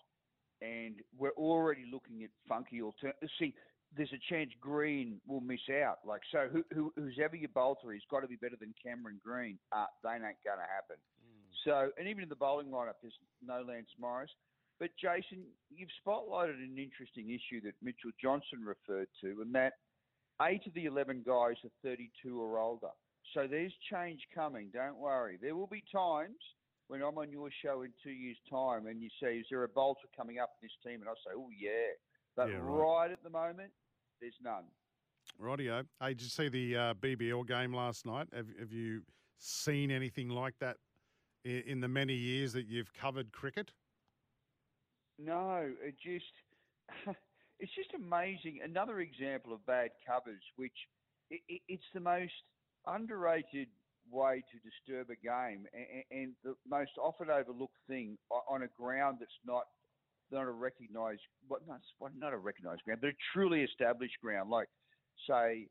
[0.65, 3.31] and we're already looking at funky alternatives.
[3.39, 3.53] See,
[3.95, 5.99] there's a chance Green will miss out.
[6.05, 9.19] Like so, who, who, who's ever your bolter is got to be better than Cameron
[9.23, 9.57] Green.
[9.71, 10.97] Uh, they ain't going to happen.
[11.63, 14.29] So, and even in the bowling lineup, there's no Lance Morris.
[14.79, 19.73] But Jason, you've spotlighted an interesting issue that Mitchell Johnson referred to, and that
[20.41, 22.89] eight of the 11 guys are 32 or older.
[23.33, 24.69] So there's change coming.
[24.73, 25.39] Don't worry.
[25.41, 26.35] There will be times
[26.87, 29.67] when I'm on your show in two years' time and you say, Is there a
[29.67, 31.01] bolter coming up in this team?
[31.01, 31.93] And I'll say, Oh, yeah.
[32.35, 32.81] But Yeah, right.
[32.81, 33.11] right.
[33.11, 33.71] at the moment,
[34.21, 34.65] there's none.
[35.41, 35.85] Rightio.
[35.99, 38.27] Hey, did you see the uh, BBL game last night?
[38.33, 39.01] Have, have you
[39.37, 40.77] seen anything like that
[41.43, 43.71] in, in the many years that you've covered cricket?
[45.17, 46.25] No, it just
[47.59, 48.59] it's just amazing.
[48.63, 50.75] Another example of bad covers, which
[51.29, 52.33] it, it, it's the most
[52.85, 53.67] underrated
[54.09, 58.17] way to disturb a game, and, and the most often overlooked thing
[58.49, 59.63] on a ground that's not
[60.31, 61.81] not a recognised, what not
[62.17, 64.49] not a recognised ground, but a truly established ground.
[64.49, 64.67] Like
[65.27, 65.67] say,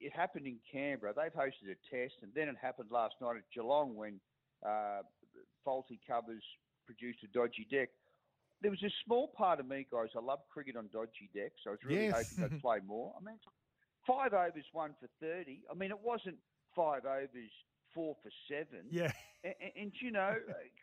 [0.00, 1.12] it happened in Canberra.
[1.14, 4.20] They've hosted a test, and then it happened last night at Geelong when
[4.66, 5.02] uh,
[5.64, 6.42] faulty covers
[6.86, 7.88] produced a dodgy deck
[8.62, 10.08] there was a small part of me, guys.
[10.16, 11.60] I love cricket on dodgy decks.
[11.66, 12.14] I was really Yes.
[12.14, 13.12] hoping they'd play more.
[13.20, 13.38] I mean,
[14.06, 15.60] five overs, one for 30.
[15.70, 16.36] I mean, it wasn't
[16.76, 17.50] five overs,
[17.94, 18.86] four for seven.
[18.90, 19.10] Yeah.
[19.42, 20.34] And, and you know,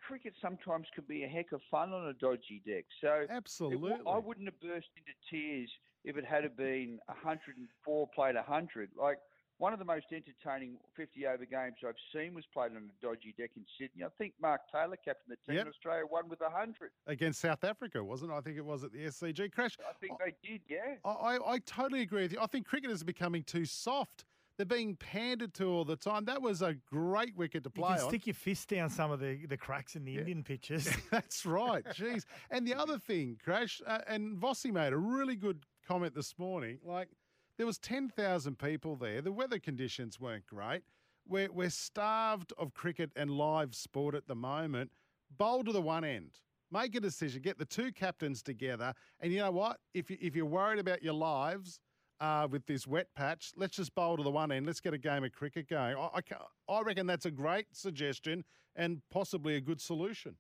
[0.06, 2.86] cricket sometimes can be a heck of fun on a dodgy deck.
[3.00, 3.94] So it Absolutely.
[4.08, 5.70] I wouldn't have burst into tears
[6.04, 8.90] if it had been 104 played 100.
[9.00, 9.20] Like
[9.60, 13.34] one of the most entertaining 50 over games I've seen was played on a dodgy
[13.38, 14.04] deck in Sydney.
[14.04, 15.66] I think Mark Taylor, captain of the team Yep.
[15.68, 16.92] in Australia, won with 100.
[17.08, 18.36] Against South Africa, wasn't it?
[18.36, 19.52] I think it was at the SCG.
[19.52, 19.78] Crash.
[19.88, 20.96] I think they did, yeah.
[21.06, 22.40] I, I, I totally agree with you.
[22.42, 24.26] I think cricketers are becoming too soft.
[24.58, 26.26] They're being pandered to all the time.
[26.26, 28.10] That was a great wicket to You play can on.
[28.10, 30.88] stick your fist down some of the, the cracks in the Indian pitches.
[31.12, 31.84] That's right.
[31.86, 32.26] Jeez.
[32.52, 36.78] And the other thing, Crash, uh, and Vossi made a really good comment this morning.
[36.86, 37.10] Like,
[37.58, 39.22] there was 10,000 people there.
[39.22, 40.84] The weather conditions weren't great.
[41.28, 44.92] we're, we're starved of cricket and live sport at the moment.
[45.36, 46.32] Bowl to the one end.
[46.72, 47.42] Make a decision.
[47.42, 48.94] Get the two captains together.
[49.20, 49.78] And you know what?
[49.96, 51.80] If, you, if you're worried about your lives
[52.20, 54.66] uh, with this wet patch, let's just bowl to the one end.
[54.66, 55.96] Let's get a game of cricket going.
[55.98, 58.44] I, I, I reckon that's a great suggestion
[58.76, 60.36] and possibly a good solution.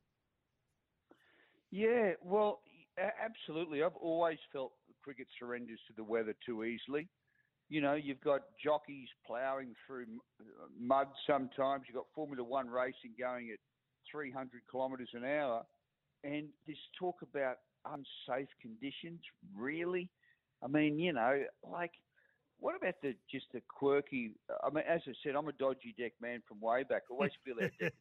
[1.71, 2.61] Yeah, well,
[2.97, 3.83] absolutely.
[3.83, 7.07] I've always felt cricket surrenders to the weather too easily.
[7.69, 10.05] You know, you've got jockeys ploughing through
[10.39, 11.85] uh, mud sometimes.
[11.87, 13.59] You've got Formula One racing going at
[14.11, 15.63] 300 kilometres an hour.
[16.23, 19.21] And this talk about unsafe conditions,
[19.55, 20.09] really?
[20.63, 21.91] I mean, you know, like,
[22.59, 24.31] what about the just the quirky?
[24.63, 27.03] I mean, as I said, I'm a dodgy deck man from way back.
[27.09, 27.95] I always feel our decks,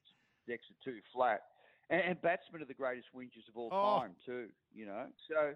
[0.46, 1.40] decks are too flat.
[1.90, 4.00] And, and batsmen are the greatest whingers of all Oh.
[4.00, 5.06] time, too, you know?
[5.28, 5.54] So,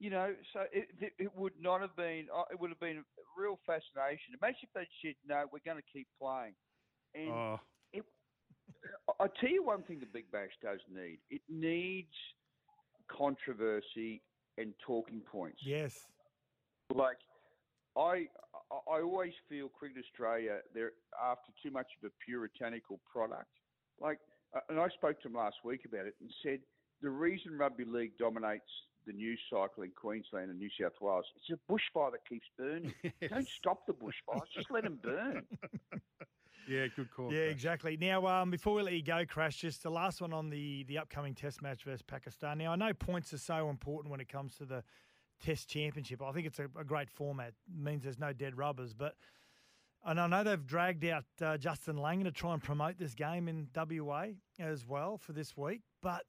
[0.00, 3.40] you know, so it, it, would not have been, oh, it would have been a
[3.40, 4.34] real fascination.
[4.42, 6.54] Imagine if they'd said, no, we're going to keep playing.
[7.14, 7.60] And Oh,
[7.92, 8.02] it,
[9.08, 11.18] I- I'll tell you one thing the Big Bash does need.
[11.30, 12.14] It needs
[13.08, 14.22] controversy
[14.58, 15.60] and talking points.
[15.64, 16.06] Yes.
[16.94, 17.18] Like,
[17.96, 18.26] I
[18.70, 23.50] I I always feel Cricket Australia they're after too much of a puritanical product.
[24.00, 24.18] Like,
[24.54, 26.60] uh, and I spoke to them last week about it and said
[27.02, 28.70] the reason rugby league dominates
[29.06, 32.92] the news cycle in Queensland and New South Wales it's a bushfire that keeps burning.
[33.28, 35.44] Don't stop the bushfires, just let them burn.
[36.68, 37.32] yeah, good call.
[37.32, 37.52] Yeah, Crash.
[37.52, 37.96] exactly.
[37.96, 40.98] Now, um, before we let you go, Crash, just the last one on the the
[40.98, 42.58] upcoming Test match versus Pakistan.
[42.58, 44.84] Now, I know points are so important when it comes to the
[45.40, 46.22] Test Championship.
[46.22, 47.48] I think it's a, a great format.
[47.48, 49.14] It means there's no dead rubbers, but.
[50.02, 53.48] And I know they've dragged out uh, Justin Langer to try and promote this game
[53.48, 55.82] in WA as well for this week.
[56.00, 56.24] But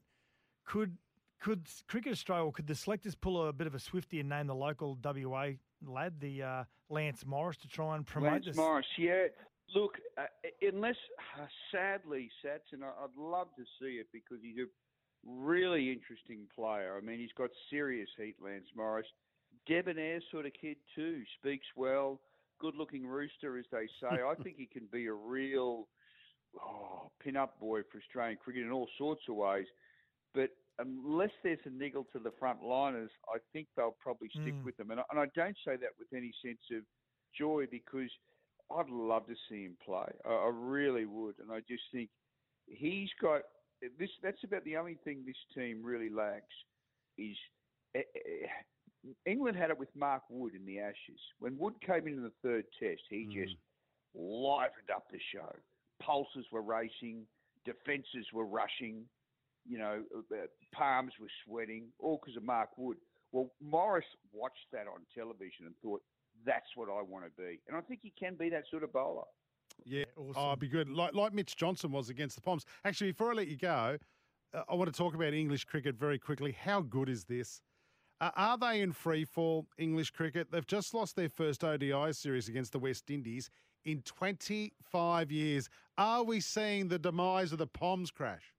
[0.66, 0.98] could
[1.42, 4.48] could Cricket Australia or could the selectors pull a bit of a swifty and name
[4.48, 5.52] the local WA
[5.86, 8.56] lad, the uh, Lance Morris, to try and promote Lance this?
[8.56, 9.28] Morris, yeah.
[9.74, 10.24] Look, uh,
[10.62, 10.98] unless
[11.40, 14.68] uh, sadly, Satts, and I'd love to see it because he's a
[15.26, 16.98] really interesting player.
[16.98, 19.08] I mean, he's got serious heat, Lance Morris.
[19.68, 22.20] Debonair sort of kid too, speaks well,
[22.60, 24.22] good-looking rooster, as they say.
[24.22, 25.88] I think he can be a real
[26.60, 29.68] oh, pin-up boy for Australian cricket in all sorts of ways.
[30.34, 34.64] But unless there's a niggle to the front liners, I think they'll probably stick Mm.
[34.64, 34.92] with them.
[34.92, 36.84] And I, and I don't say that with any sense of
[37.38, 38.10] joy because
[38.76, 40.12] I'd love to see him play.
[40.26, 42.10] I, I really would, and I just think
[42.68, 43.42] he's got
[44.00, 44.10] this.
[44.24, 46.54] That's about the only thing this team really lacks
[47.18, 47.38] is.
[47.96, 48.02] eh,
[49.26, 51.20] England had it with Mark Wood in the Ashes.
[51.40, 53.56] When Wood came in in the third test, he just
[54.14, 55.52] livened up the show.
[56.00, 57.26] Pulses were racing,
[57.66, 59.06] defences were rushing,
[59.68, 62.98] you know, uh, palms were sweating, all because of Mark Wood.
[63.32, 66.02] Well, Morris watched that on television and thought,
[66.46, 67.60] that's what I want to be.
[67.68, 69.24] And I think he can be that sort of bowler.
[69.86, 70.34] Yeah, awesome.
[70.36, 70.90] Oh, it'd be good.
[70.90, 72.66] Like like Mitch Johnson was against the Poms.
[72.86, 73.98] Actually, before I let you go,
[74.54, 76.52] uh, I want to talk about English cricket very quickly.
[76.52, 77.62] How good is this?
[78.20, 80.52] Uh, are they in free fall, English cricket?
[80.52, 83.50] They've just lost their first ODI series against the West Indies
[83.84, 85.70] in 25 years.
[85.98, 88.54] Are we seeing the demise of the Poms crash?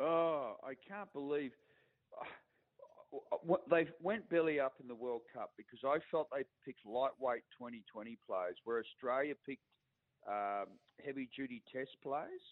[0.00, 1.67] Oh, I can't believe what
[3.70, 8.18] they went belly up in the World Cup because I felt they picked lightweight 2020
[8.26, 9.62] players, where Australia picked
[10.28, 10.66] um,
[11.04, 12.42] heavy duty Test players.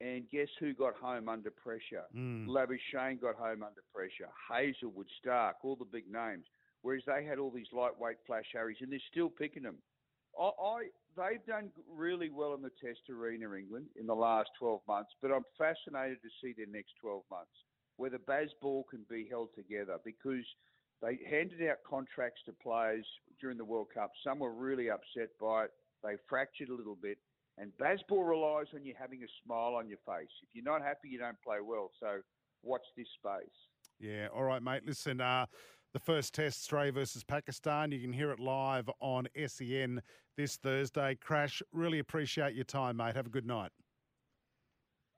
[0.00, 2.04] And guess who got home under pressure?
[2.16, 2.46] Mm.
[2.46, 4.30] Labuschagne got home under pressure.
[4.48, 6.44] Hazlewood, Stark, all the big names.
[6.82, 9.78] Whereas they had all these lightweight flash Harrys, and they're still picking them.
[10.38, 10.82] I, I
[11.16, 15.10] they've done really well in the Test arena, England, in the last 12 months.
[15.20, 17.50] But I'm fascinated to see their next 12 months,
[17.98, 20.44] whether Bazball can be held together because
[21.02, 23.04] they handed out contracts to players
[23.40, 24.12] during the World Cup.
[24.24, 25.70] Some were really upset by it.
[26.02, 27.18] They fractured a little bit.
[27.58, 30.30] And Bazball relies on you having a smile on your face.
[30.42, 31.90] If you're not happy, you don't play well.
[31.98, 32.20] So
[32.62, 33.50] watch this space.
[33.98, 34.82] Yeah, all right, mate.
[34.86, 35.46] Listen, uh,
[35.92, 40.00] the first test, Australia versus Pakistan, you can hear it live on SEN
[40.36, 41.16] this Thursday.
[41.16, 43.16] Crash, really appreciate your time, mate.
[43.16, 43.70] Have a good night.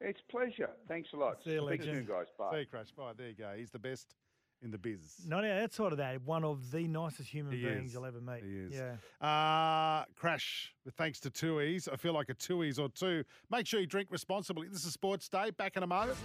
[0.01, 0.71] It's pleasure.
[0.89, 1.37] Thanks a lot.
[1.45, 1.85] See you, legend.
[1.85, 2.27] soon, guys.
[2.39, 2.51] Bye.
[2.53, 2.91] See you, Crash.
[2.97, 3.13] Bye.
[3.17, 3.53] There you go.
[3.57, 4.15] He's the best
[4.63, 5.25] in the biz.
[5.27, 7.95] Not outside of that, one of the nicest human He beings is.
[7.95, 8.43] you'll ever meet.
[8.45, 8.73] He is.
[8.75, 9.27] Yeah.
[9.27, 11.89] Uh, Crash, thanks to Tooheys.
[11.91, 13.25] I feel like a Tooheys or two.
[13.51, 14.69] Make sure you drink responsibly.
[14.69, 15.51] This is Sports Day.
[15.51, 16.19] Back in a moment.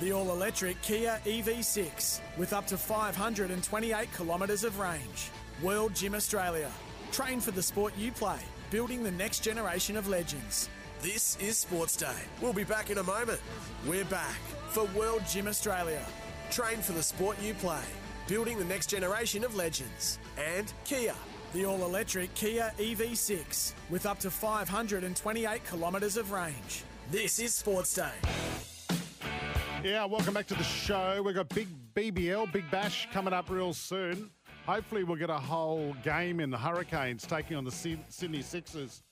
[0.00, 5.30] The all electric Kia EV6 with up to 528 kilometres of range.
[5.62, 6.70] World Gym Australia.
[7.12, 8.38] Train for the sport you play,
[8.70, 10.68] building the next generation of legends.
[11.02, 12.14] This is Sports Day.
[12.40, 13.40] We'll be back in a moment.
[13.88, 14.38] We're back
[14.68, 16.00] for World Gym Australia.
[16.52, 17.82] Train for the sport you play,
[18.28, 20.20] building the next generation of legends.
[20.38, 21.14] And Kia,
[21.54, 26.84] The all electric Kia EV6 with up to 528 kilometres of range.
[27.10, 28.12] This is Sports Day.
[29.82, 31.20] Yeah, welcome back to the show.
[31.20, 34.30] We've got big BBL, Big Bash coming up real soon.
[34.66, 39.02] Hopefully, we'll get a whole game in the Hurricanes taking on the Sydney Sixers.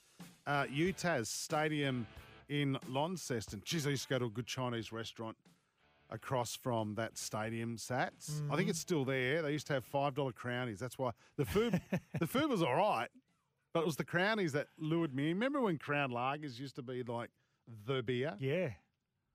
[0.51, 2.09] Uh, UTAS Stadium
[2.49, 3.63] in Launceston.
[3.65, 5.37] Geez, I used to go to a good Chinese restaurant
[6.11, 8.43] across from that stadium, Satts.
[8.43, 8.53] Mm.
[8.53, 9.43] I think it's still there.
[9.43, 10.81] They used to have five dollar crownies.
[10.81, 11.81] That's why the food
[12.19, 13.07] the food was all right,
[13.73, 15.29] but it was the crownies that lured me.
[15.29, 17.31] Remember when Crown Lagers used to be like
[17.87, 18.35] the beer?
[18.41, 18.71] Yeah.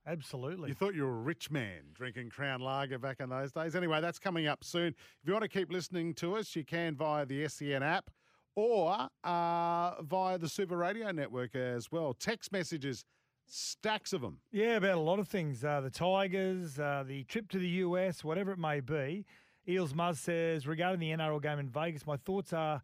[0.05, 0.67] Absolutely.
[0.67, 3.73] You thought you were a rich man drinking Crown Lager back in those days.
[3.73, 4.87] Anyway, that's coming up soon.
[4.89, 8.09] If you want to keep listening to us, you can via the SEN app
[8.55, 12.13] or uh, via the Super Radio Network as well.
[12.13, 13.05] Text messages,
[13.45, 14.39] stacks of them.
[14.51, 15.63] Yeah, about a lot of things.
[15.63, 19.25] Uh, the Tigers, uh, the trip to the US, whatever it may be.
[19.67, 22.81] Eels Muzz says, regarding the NRL game in Vegas, my thoughts are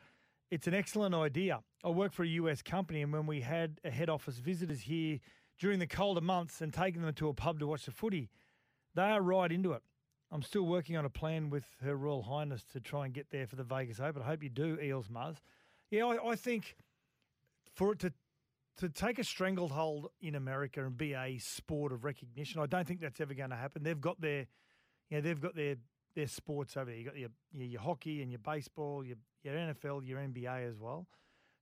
[0.50, 1.62] it's an excellent idea.
[1.84, 5.20] I work for a US company, and when we had a head office visitors here
[5.58, 8.30] during the colder months and taking them to a pub to watch the footy.
[8.96, 9.84] They are right into it.
[10.32, 13.46] I'm still working on a plan with Her Royal Highness to try and get there
[13.46, 14.22] for the Vegas Open.
[14.22, 15.38] I hope you do, Eels Muzz.
[15.92, 16.78] Yeah, I, I think
[17.76, 18.14] for it to
[18.78, 23.02] to take a stranglehold in America and be a sport of recognition, I don't think
[23.02, 23.84] that's ever going to happen.
[23.84, 24.48] They've got their,
[25.10, 25.76] you know, they've got their
[26.16, 26.96] their sports over there.
[26.96, 30.80] You got your, your, your hockey and your baseball, your your NFL, your NBA as
[30.80, 31.08] well.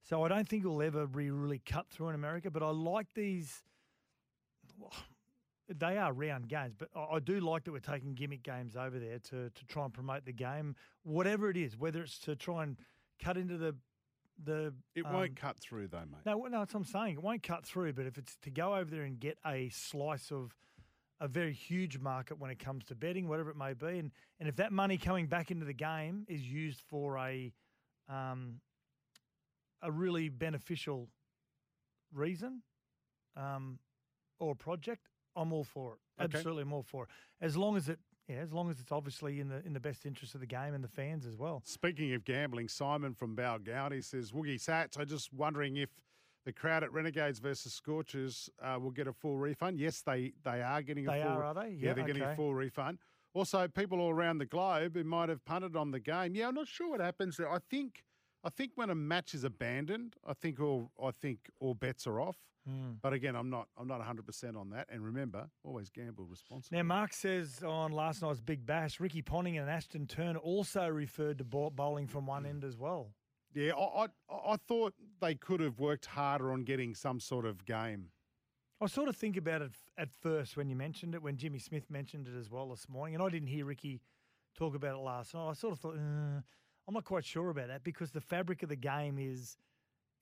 [0.04, 2.52] So I don't think it'll ever be really cut through in America.
[2.52, 3.64] But I like these
[5.68, 9.18] they are round games, but I do like that we're taking gimmick games over there
[9.32, 12.78] to to try and promote the game, whatever it is, whether it's to try and
[13.20, 13.76] cut into the
[14.44, 14.74] the.
[14.96, 16.26] It um, won't cut through though, mate.
[16.26, 17.16] No, no, that's what I'm saying.
[17.16, 20.32] It won't cut through, but if it's to go over there and get a slice
[20.32, 20.56] of
[21.22, 24.48] a very huge market when it comes to betting, whatever it may be, and and
[24.48, 27.52] if that money coming back into the game is used for a
[28.08, 28.60] um,
[29.82, 31.10] a really beneficial
[32.14, 32.62] reason,
[33.36, 33.80] um,
[34.40, 36.24] or project, I'm all for it.
[36.24, 36.38] Okay.
[36.38, 37.10] Absolutely, I'm all for it.
[37.42, 38.00] As long as it,
[38.30, 40.74] yeah, as long as it's obviously in the in the best interest of the game
[40.74, 41.62] and the fans as well.
[41.66, 45.90] Speaking of gambling, Simon from Balgownie says, Woogie Satts, I'm just wondering if
[46.46, 49.80] the crowd at Renegades versus Scorchers uh, will get a full refund.
[49.80, 51.32] Yes, they they are getting a they full.
[51.32, 51.70] Are, are they?
[51.70, 52.14] Yeah, yeah they're okay.
[52.14, 53.00] getting a full refund.
[53.34, 56.36] Also, people all around the globe who might have punted on the game.
[56.36, 57.52] Yeah, I'm not sure what happens there.
[57.52, 58.04] I think
[58.44, 62.22] I think when a match is abandoned, I think all I think all bets are
[62.22, 62.38] off.
[62.70, 62.98] Mm.
[63.02, 64.88] But again, I'm not I'm not 100 percent on that.
[64.90, 66.78] And remember, always gamble responsibly.
[66.78, 71.38] Now, Mark says on last night's Big Bash, Ricky Ponting and Ashton Turner also referred
[71.40, 73.12] to bowling from one end as well.
[73.54, 77.66] Yeah, I, I, I thought they could have worked harder on getting some sort of
[77.66, 78.10] game.
[78.82, 81.90] I sort of think about it at first when you mentioned it, when Jimmy Smith
[81.90, 84.02] mentioned it as well this morning, and I didn't hear Ricky
[84.56, 85.50] talk about it last night.
[85.50, 86.42] I sort of thought, uh,
[86.88, 89.58] I'm not quite sure about that because the fabric of the game is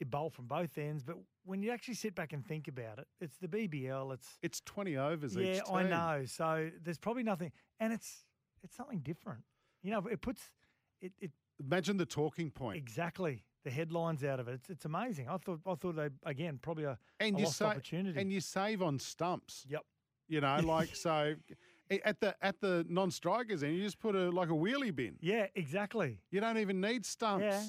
[0.05, 1.03] bowl from both ends.
[1.03, 4.13] But when you actually sit back and think about it, it's the BBL.
[4.13, 5.35] It's it's twenty overs.
[5.35, 6.23] Yeah, I know.
[6.25, 8.25] So there's probably nothing, and it's
[8.63, 9.41] it's something different.
[9.83, 10.41] You know, it puts
[11.01, 11.13] it.
[11.19, 12.77] it Imagine the talking point.
[12.77, 13.43] Exactly.
[13.63, 14.53] The headlines out of it.
[14.53, 15.27] It's, it's amazing.
[15.27, 18.19] I thought I thought they again probably a, and a you lost sa- opportunity.
[18.19, 19.65] And you save on stumps.
[19.67, 19.83] Yep.
[20.27, 21.33] You know, like so
[22.05, 25.15] at the at the non-strikers and you just put a like a wheelie bin.
[25.19, 26.19] Yeah, exactly.
[26.29, 27.43] You don't even need stumps.
[27.43, 27.63] Yeah.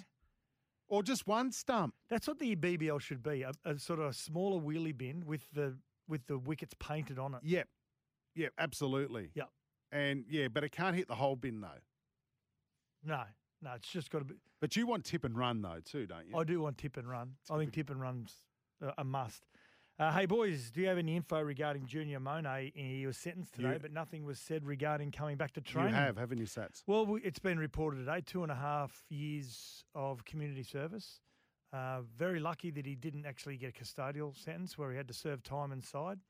[0.88, 1.94] Or just one stump.
[2.08, 5.42] That's what the BBL should be, a, a sort of a smaller wheelie bin with
[5.52, 5.76] the
[6.08, 7.40] with the wickets painted on it.
[7.42, 7.68] Yep.
[8.34, 9.30] Yep, absolutely.
[9.34, 9.48] Yep.
[9.92, 11.68] And yeah, but it can't hit the whole bin though.
[13.04, 13.22] No.
[13.60, 14.34] No, it's just got to be.
[14.60, 16.36] But you want tip and run though too, don't you?
[16.36, 17.34] I do want tip and run.
[17.46, 18.32] Tip I think tip and run's
[18.96, 19.47] a must.
[19.98, 22.70] Uh, hey, boys, do you have any info regarding Junior Amone?
[22.72, 25.90] He was sentenced today, you, but nothing was said regarding coming back to training.
[25.90, 26.84] You have, haven't you, Satts?
[26.86, 31.18] Well, it's been reported today two and a half years of community service.
[31.72, 35.14] Uh, very lucky that he didn't actually get a custodial sentence where he had to
[35.14, 36.20] serve time inside.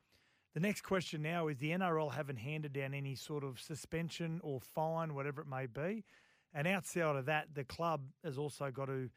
[0.55, 4.63] The next question now is the NRL haven't handed down any sort of suspension or
[4.63, 6.07] fine, whatever it may be.
[6.55, 9.11] And outside of that, the club has also got to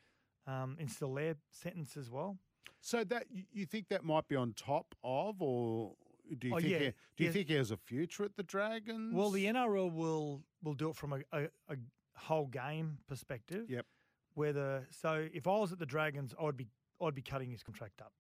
[0.46, 2.38] um, instill their sentence as well.
[2.82, 5.94] So that you think that might be on top of, or
[6.40, 6.72] do you oh, think?
[6.72, 6.80] Yeah.
[6.80, 7.32] He, do you yeah.
[7.32, 9.14] think he has a future at the Dragons?
[9.14, 11.76] Well, the NRL will will do it from a, a, a
[12.16, 13.70] whole game perspective.
[13.70, 13.86] Yep.
[14.34, 16.68] Whether so, if I was at the Dragons, I'd be
[17.02, 18.14] I'd be cutting his contract up.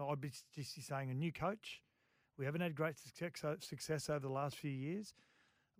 [0.00, 1.82] I'd be just saying a new coach.
[2.38, 5.12] We haven't had great success uh, success over the last few years.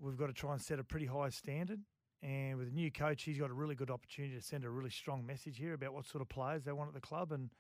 [0.01, 1.81] We've got to try and set a pretty high standard.
[2.21, 4.91] And with a new coach, he's got a really good opportunity to send a really
[4.91, 7.51] strong message here about what sort of players they want at the club and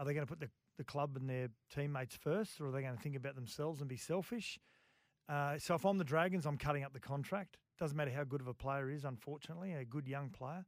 [0.00, 0.48] are they going to put the,
[0.78, 3.88] the club and their teammates first, or are they going to think about themselves and
[3.88, 4.58] be selfish?
[5.28, 7.58] Uh, so if I'm the Dragons, I'm cutting up the contract.
[7.78, 10.64] Doesn't matter how good of a player is, unfortunately, a good young player.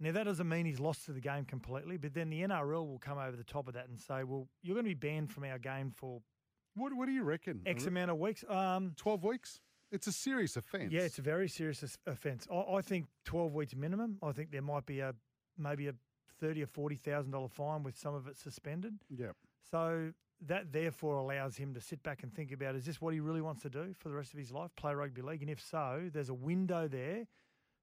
[0.00, 2.98] Now that doesn't mean he's lost to the game completely, but then the NRL will
[2.98, 5.44] come over the top of that and say, "Well, you're going to be banned from
[5.44, 6.22] our game for
[6.74, 7.60] What What do you reckon?
[7.66, 9.60] X amount of weeks." Um, Twelve weeks.
[9.92, 10.92] It's a serious offence.
[10.92, 12.48] yeah, it's a very serious offence.
[12.50, 14.16] I, I think 12 weeks minimum.
[14.22, 15.14] I think there might be a
[15.58, 15.92] maybe a
[16.42, 18.94] thirty or forty thousand dollar fine with some of it suspended.
[19.08, 19.32] yeah.
[19.70, 20.12] So
[20.44, 23.40] that therefore allows him to sit back and think about is this what he really
[23.40, 25.40] wants to do for the rest of his life, play rugby league?
[25.40, 27.26] And if so, there's a window there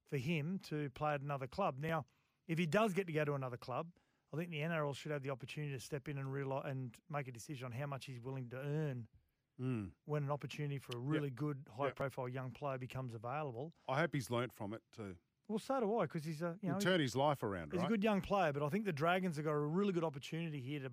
[0.10, 1.76] for him to play at another club.
[1.80, 2.06] Now,
[2.50, 3.88] if he does get to go to another club,
[4.34, 7.28] I think the NRL should have the opportunity to step in and realize and make
[7.30, 9.08] a decision on how much he's willing to earn
[9.62, 9.90] Mm.
[10.06, 13.74] when an opportunity for a really good, high-profile young player becomes available.
[13.90, 15.16] I hope he's learnt from it too.
[15.50, 17.82] Well, so do I, because he's a you know He'll turn his life around, He's
[17.82, 17.88] right?
[17.88, 20.62] a good young player, but I think the Dragons have got a really good opportunity
[20.62, 20.92] here to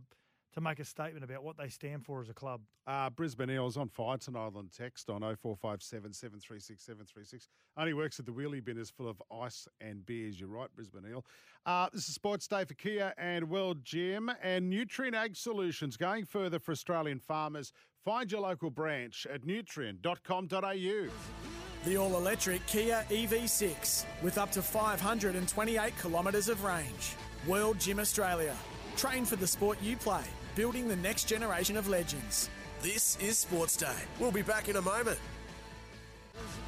[0.54, 2.62] to make a statement about what they stand for as a club.
[2.86, 7.46] Uh, Brisbane Eels on fire tonight on text on 0457 736 736.
[7.76, 10.40] Only works at the wheelie bin is full of ice and beers.
[10.40, 11.26] You're right, Brisbane Eel.
[11.66, 16.24] Uh, this is Sports Day for Kia and World Gym and Nutrien Ag Solutions going
[16.24, 17.70] further for Australian farmers.
[18.02, 21.65] Find your local branch at nutrien.com.au.
[21.86, 27.14] The all electric Kia EV6 with up to 528 kilometres of range.
[27.46, 28.56] World Gym Australia.
[28.96, 30.24] Train for the sport you play,
[30.56, 32.50] building the next generation of legends.
[32.82, 33.94] This is Sports Day.
[34.18, 35.20] We'll be back in a moment.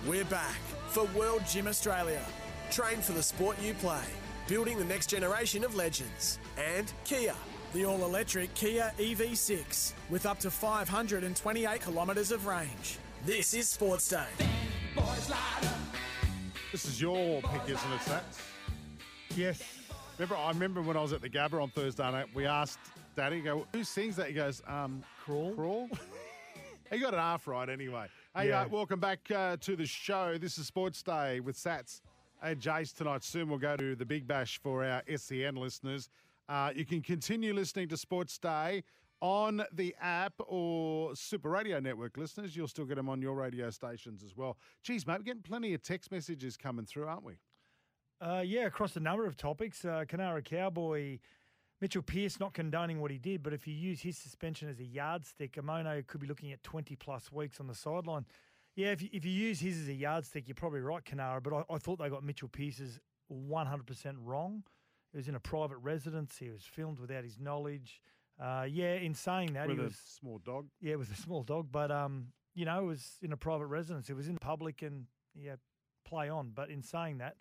[0.07, 0.61] We're back
[0.91, 2.23] for World Gym Australia.
[2.71, 4.05] Train for the sport you play,
[4.47, 6.39] building the next generation of legends.
[6.57, 7.35] And Kia.
[7.75, 12.99] The all electric Kia EV6 with up to 528 kilometres of range.
[13.27, 14.58] This is Sports Day.
[16.73, 18.43] This is your pick, isn't it, Satts?
[19.37, 19.63] Yes.
[20.19, 22.79] Remember, I remember when I was at the Gabba on Thursday night, we asked
[23.17, 24.29] Daddy, go, who sings that?
[24.29, 25.55] He goes, um, Crawl.
[25.55, 25.89] Crawl?
[26.93, 28.07] he got an half right anyway.
[28.37, 28.63] Hey, Yeah.
[28.63, 30.37] uh, welcome back uh, to the show.
[30.39, 32.03] This is Sports Day with Satts
[32.43, 33.25] and Jace tonight.
[33.25, 36.09] Soon we'll go to the Big Bash for our SEN listeners.
[36.49, 38.83] Uh, you can continue listening to Sports Day
[39.21, 42.57] on the app or Super Radio Network listeners.
[42.57, 44.57] You'll still get them on your radio stations as well.
[44.83, 47.35] Geez, mate, we're getting plenty of text messages coming through, aren't we?
[48.21, 49.85] Uh, yeah, across a number of topics.
[49.85, 51.19] Uh, Canara Cowboy,
[51.81, 54.85] Mitchell Pearce not condoning what he did, but if you use his suspension as a
[54.85, 58.27] yardstick, Amone could be looking at 20 plus weeks on the sideline.
[58.75, 61.53] Yeah, if you, if you use his as a yardstick, you're probably right, Canara, but
[61.53, 62.99] I, I thought they got Mitchell Pearce's
[63.33, 64.65] 100% wrong.
[65.13, 66.37] He was in a private residence.
[66.39, 68.01] He was filmed without his knowledge.
[68.41, 70.67] Uh, yeah, in saying that, With he a was small dog.
[70.81, 74.09] yeah, with a small dog, but um, you know, it was in a private residence.
[74.11, 75.57] It was in public, and yeah,
[76.05, 76.53] play on.
[76.55, 77.37] But in saying that,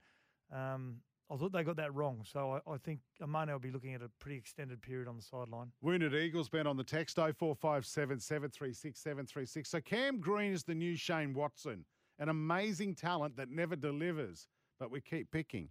[0.52, 0.98] um,
[1.32, 2.24] I thought they got that wrong.
[2.26, 5.22] So I, I think Amone will be looking at a pretty extended period on the
[5.22, 5.72] sideline.
[5.82, 9.70] Wounded Eagles been on the text 0457 736 736.
[9.70, 11.86] So Cam Green is the new Shane Watson,
[12.18, 14.48] an amazing talent that never delivers,
[14.80, 15.70] but we keep picking.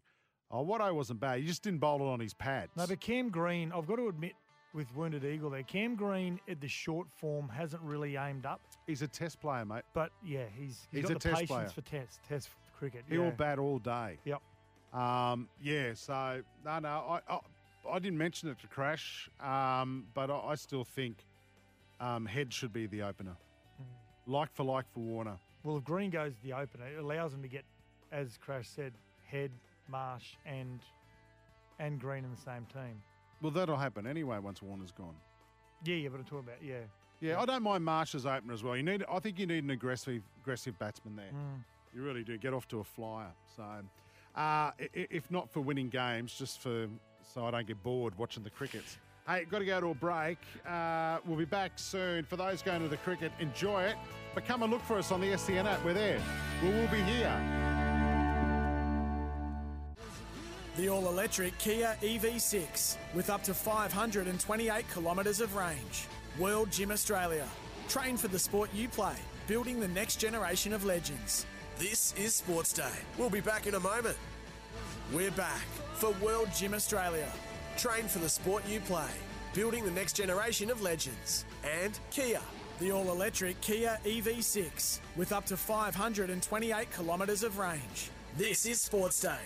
[0.52, 1.40] Oh, Watto wasn't bad.
[1.40, 2.70] He just didn't bowl it on his pads.
[2.76, 4.34] No, but Cam Green, I've got to admit,
[4.76, 8.60] with Wounded Eagle there, Cam Green at the short form hasn't really aimed up.
[8.86, 9.82] He's a test player, mate.
[9.94, 11.68] But yeah, he's he's He's got a the test patience player.
[11.68, 13.04] for test test cricket.
[13.08, 13.30] He'll yeah.
[13.30, 14.18] bat all day.
[14.24, 14.42] Yep.
[14.92, 17.38] Um, yeah, so, no, no, I, I,
[17.90, 21.18] I didn't mention it to Crash, um, but I, I still think
[22.00, 23.36] um, Head should be the opener.
[23.76, 24.32] Hmm.
[24.32, 25.36] Like for like for Warner.
[25.64, 27.64] Well, if Green goes the opener, it allows him to get,
[28.12, 28.92] as Crash said,
[29.26, 29.50] Head,
[29.88, 30.80] Marsh, and
[31.78, 33.02] and Green in the same team.
[33.42, 35.14] Well, that'll happen anyway once Warner's gone.
[35.84, 36.80] Yeah, yeah, but I'm talking about yeah.
[37.20, 38.76] Yeah, I don't mind Marsh as opener as well.
[38.76, 41.30] You need, I think you need an aggressive, aggressive batsman there.
[41.32, 41.62] Mm.
[41.94, 42.36] You really do.
[42.36, 43.32] Get off to a flyer.
[43.56, 43.64] So,
[44.34, 46.88] uh, if not for winning games, just for
[47.34, 48.98] so I don't get bored watching the crickets.
[49.26, 50.38] Hey, got to go to a break.
[50.68, 52.24] Uh, we'll be back soon.
[52.24, 53.96] For those going to the cricket, enjoy it.
[54.34, 55.84] But come and look for us on the SEN app.
[55.84, 56.20] We're there.
[56.62, 57.75] We will be here.
[60.76, 66.06] The all electric Kia EV6 with up to 528 kilometres of range.
[66.38, 67.46] World Gym Australia.
[67.88, 69.14] Train for the sport you play,
[69.46, 71.46] building the next generation of legends.
[71.78, 72.92] This is Sports Day.
[73.16, 74.18] We'll be back in a moment.
[75.14, 75.64] We're back
[75.94, 77.32] for World Gym Australia.
[77.78, 79.08] Train for the sport you play,
[79.54, 81.46] building the next generation of legends.
[81.64, 82.42] And Kia.
[82.80, 88.10] The all electric Kia EV6 with up to 528 kilometres of range.
[88.36, 89.40] This is Sports Day.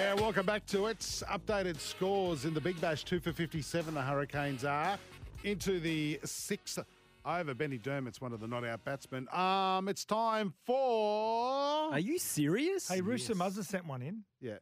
[0.00, 1.00] Yeah, welcome back to it.
[1.00, 3.92] Updated scores in the Big Bash, two for 57.
[3.92, 4.98] The Hurricanes are
[5.44, 6.78] into the sixth
[7.26, 7.52] over.
[7.52, 9.28] Ben McDermott's one of the not out batsmen.
[9.30, 11.92] Um, it's time for.
[11.92, 12.88] Are you serious?
[12.88, 14.22] Hey, Rooster Muzzer sent one in.
[14.40, 14.56] Yeah.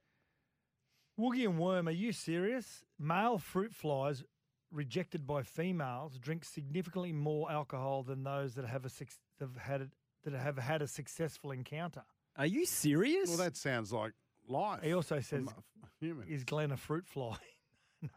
[1.21, 2.83] Woogie and Worm, are you serious?
[2.99, 4.25] Male fruit flies
[4.73, 9.07] rejected by females drink significantly more alcohol than those that have a suc-
[9.39, 9.89] have had
[10.25, 12.03] that have had a successful encounter.
[12.37, 13.29] Are you serious?
[13.29, 14.15] Well, that sounds like
[14.49, 14.83] life.
[14.83, 15.53] He also says, mu-
[16.01, 16.29] human.
[16.29, 17.37] "Is Glenn a fruit fly?"
[18.03, 18.09] no,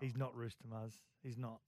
[0.00, 0.92] he's not Rooster Muzz.
[1.22, 1.60] He's not.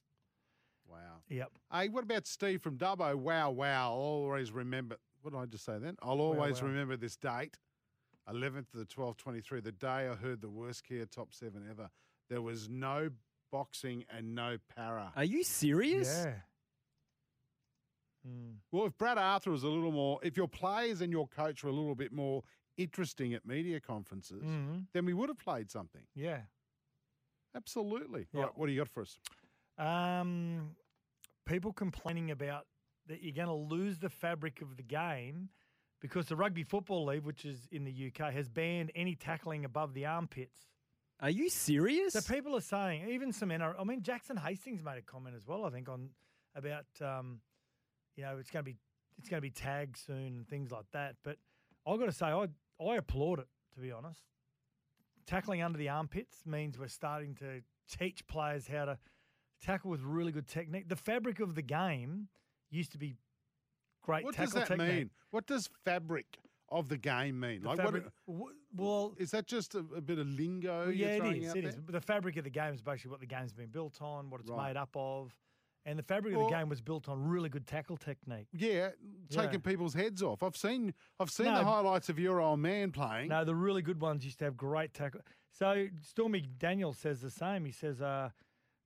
[0.88, 0.96] Wow.
[1.28, 1.50] Yep.
[1.72, 3.14] Hey, what about Steve from Dubbo?
[3.14, 3.92] Wow, wow.
[3.92, 4.96] I'll always remember.
[5.22, 5.96] What did I just say then?
[6.02, 6.68] I'll always wow.
[6.68, 7.58] remember this date,
[8.28, 11.90] 11th to the 12th, 23, the day I heard the worst Kia top seven ever.
[12.28, 13.10] There was no
[13.52, 15.12] boxing and no para.
[15.14, 16.24] Are you serious?
[16.24, 16.32] Yeah.
[18.26, 18.56] Mm.
[18.70, 21.70] Well, if Brad Arthur was a little more, if your players and your coach were
[21.70, 22.42] a little bit more
[22.82, 24.86] interesting at media conferences, Mhm.
[24.92, 26.06] then we would have played something.
[26.14, 26.42] Yeah.
[27.54, 28.26] Absolutely.
[28.32, 28.42] Yeah.
[28.42, 29.18] Right, what do you got for us?
[29.78, 30.76] Um,
[31.46, 32.66] people complaining about
[33.06, 35.48] that you're going to lose the fabric of the game
[36.00, 39.94] because the Rugby Football League, which is in the UK, has banned any tackling above
[39.94, 40.68] the armpits.
[41.20, 42.14] Are you serious?
[42.14, 45.46] So people are saying, even some NRL, I mean, Jackson Hastings made a comment as
[45.46, 46.10] well, I think, on
[46.54, 47.40] about, um,
[48.16, 48.78] you know, it's going to be
[49.18, 51.16] it's going to be tagged soon and things like that.
[51.22, 51.36] But
[51.86, 52.48] I've got to say, I
[52.80, 54.22] I applaud it to be honest.
[55.26, 58.98] Tackling under the armpits means we're starting to teach players how to
[59.62, 60.88] tackle with really good technique.
[60.88, 62.28] The fabric of the game
[62.70, 63.16] used to be
[64.02, 64.98] great What does tackle that technique.
[64.98, 65.10] mean?
[65.30, 67.62] What does fabric of the game mean?
[67.62, 68.54] The like, fabric- what?
[68.74, 70.80] well, is that just a, a bit of lingo?
[70.86, 71.68] Well, you're yeah, it out It there?
[71.68, 71.76] is.
[71.88, 74.50] The fabric of the game is basically what the game's been built on, what it's
[74.50, 74.68] Right.
[74.68, 75.36] made up of.
[75.86, 78.48] And the fabric of the game was built on really good tackle technique.
[78.52, 78.90] Yeah,
[79.30, 79.58] taking Yeah.
[79.58, 80.42] people's heads off.
[80.42, 83.28] I've seen I've seen No, the highlights of your old man playing.
[83.28, 85.22] No, the really good ones used to have great tackle.
[85.50, 87.64] So Stormy Daniel says the same.
[87.64, 88.28] He says uh,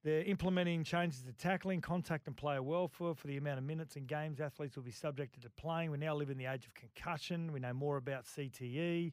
[0.04, 4.06] they're implementing changes to tackling, contact, and player welfare for the amount of minutes and
[4.06, 5.90] games athletes will be subjected to playing.
[5.90, 7.52] We now live in the age of concussion.
[7.52, 9.12] We know more about CTE.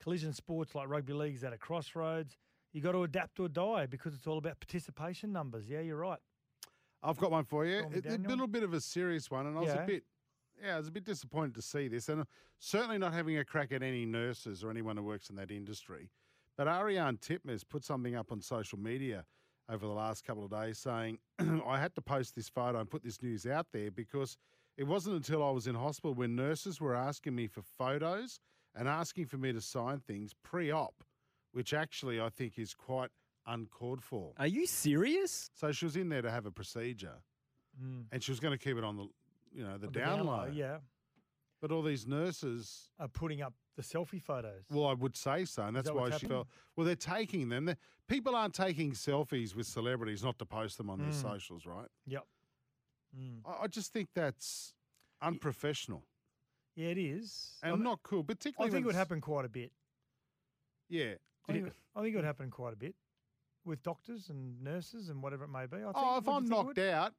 [0.00, 2.36] Collision sports like rugby league is at a crossroads.
[2.72, 5.68] You got to adapt or die because it's all about participation numbers.
[5.68, 6.18] Yeah, you're right.
[7.02, 7.84] I've got one for you.
[7.92, 9.82] It's a little bit of a serious one, and I was Yeah.
[9.82, 10.04] a bit,
[10.60, 12.26] yeah, I was a bit disappointed to see this, and
[12.58, 16.10] certainly not having a crack at any nurses or anyone who works in that industry.
[16.56, 19.26] But Ariarne Titmus put something up on social media
[19.68, 21.18] over the last couple of days saying,
[21.66, 24.38] I had to post this photo and put this news out there because
[24.76, 28.40] it wasn't until I was in hospital when nurses were asking me for photos
[28.74, 31.04] and asking for me to sign things pre op,
[31.52, 33.10] which actually I think is quite
[33.46, 34.32] uncalled for.
[34.38, 35.50] Are you serious?
[35.54, 37.22] So she was in there to have a procedure
[37.82, 38.06] Mm.
[38.10, 39.06] and she was going to keep it on the,
[39.52, 40.36] you know, the, On down, down low.
[40.38, 40.78] low, yeah.
[41.60, 44.64] But all these nurses, Are putting up the selfie photos.
[44.70, 46.30] well, I would say so, and that's that why she happening?
[46.30, 46.48] felt.
[46.74, 47.66] Well, they're taking them.
[47.66, 47.76] They're,
[48.08, 51.20] people aren't taking selfies with celebrities not to post them on their Mm.
[51.20, 51.88] socials, right?
[52.06, 52.26] Yep.
[53.18, 53.40] Mm.
[53.44, 54.72] I, I just think that's
[55.20, 56.04] unprofessional
[56.76, 57.58] Yeah, it is.
[57.62, 58.24] and I mean, not cool.
[58.24, 59.70] Particularly, I think it would happen quite a bit.
[60.88, 61.14] Yeah.
[61.48, 62.94] I think, I think it would happen quite a bit
[63.66, 65.76] with doctors and nurses and whatever it may be.
[65.78, 67.12] I think, Oh, if I'm you think it knocked out,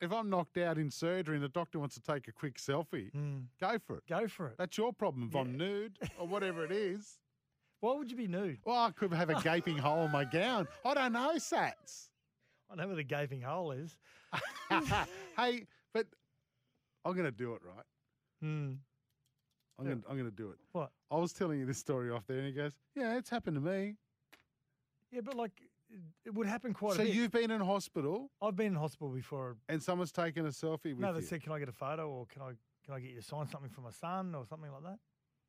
[0.00, 3.12] if I'm knocked out in surgery and the doctor wants to take a quick selfie,
[3.12, 3.44] Mm.
[3.60, 4.06] go for it.
[4.08, 4.56] Go for it.
[4.58, 5.28] That's your problem.
[5.28, 7.18] If I'm nude or whatever it is.
[7.80, 8.58] Why would you be nude?
[8.64, 10.68] Well, I could have a gaping hole in my gown.
[10.84, 12.10] I don't know, Satts.
[12.70, 13.96] I know where the gaping hole is.
[15.36, 16.06] hey, but
[17.04, 17.84] I'm going to do it, right?
[18.40, 18.72] Hmm.
[19.78, 20.58] I'm I'm going to do it.
[20.72, 20.90] What?
[21.10, 23.60] I was telling you this story off there, and he goes, "Yeah, it's happened to
[23.60, 23.96] me."
[25.12, 25.52] Yeah, but like
[26.24, 27.14] it- would happen quite so a bit.
[27.14, 29.56] you've been in hospital, I've been in hospital before.
[29.68, 31.72] and someone's taken a selfie with you No, they you, said, "Can I get a
[31.72, 32.52] photo, or can I
[32.84, 34.98] can I get you to sign something for my son, or something like that?"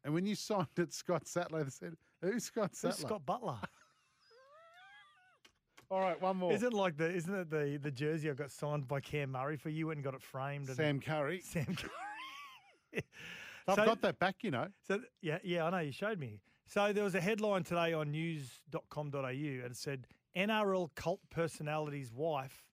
[0.04, 3.58] and when you signed it, Scott Sattler they said, "Who's Scott Sattler?" Who's Scott Butler?
[5.92, 6.52] All right, one more.
[6.54, 9.58] Isn't it like the isn't it the the jersey I got signed by Cam Murray
[9.58, 10.68] for you and got it framed?
[10.68, 11.42] And Sam Curry.
[11.46, 13.04] Sam Curry.
[13.68, 14.68] I've So- got that back, you know.
[14.88, 16.40] So th- yeah, yeah, I know you showed me.
[16.74, 22.64] So there was a headline today on news.com.au and it said NRL cult personality's wife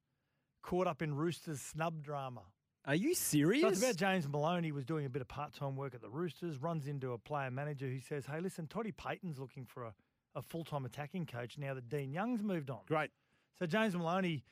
[0.63, 2.41] caught up in Roosters snub drama.
[2.87, 3.61] Are you serious?
[3.61, 6.57] So it's about James Maloney was doing a bit of part-time work at the Roosters,
[6.63, 9.95] runs into a player manager who says, "Hey, listen, Toddy Payten's looking for a,
[10.35, 13.11] a full-time attacking coach now that Dean Young's moved on." Great.
[13.59, 14.47] So James Maloney,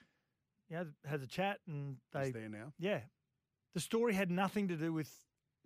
[0.69, 2.75] you know, has a chat and they He's there now.
[2.79, 3.01] yeah.
[3.73, 5.11] The story had nothing to do with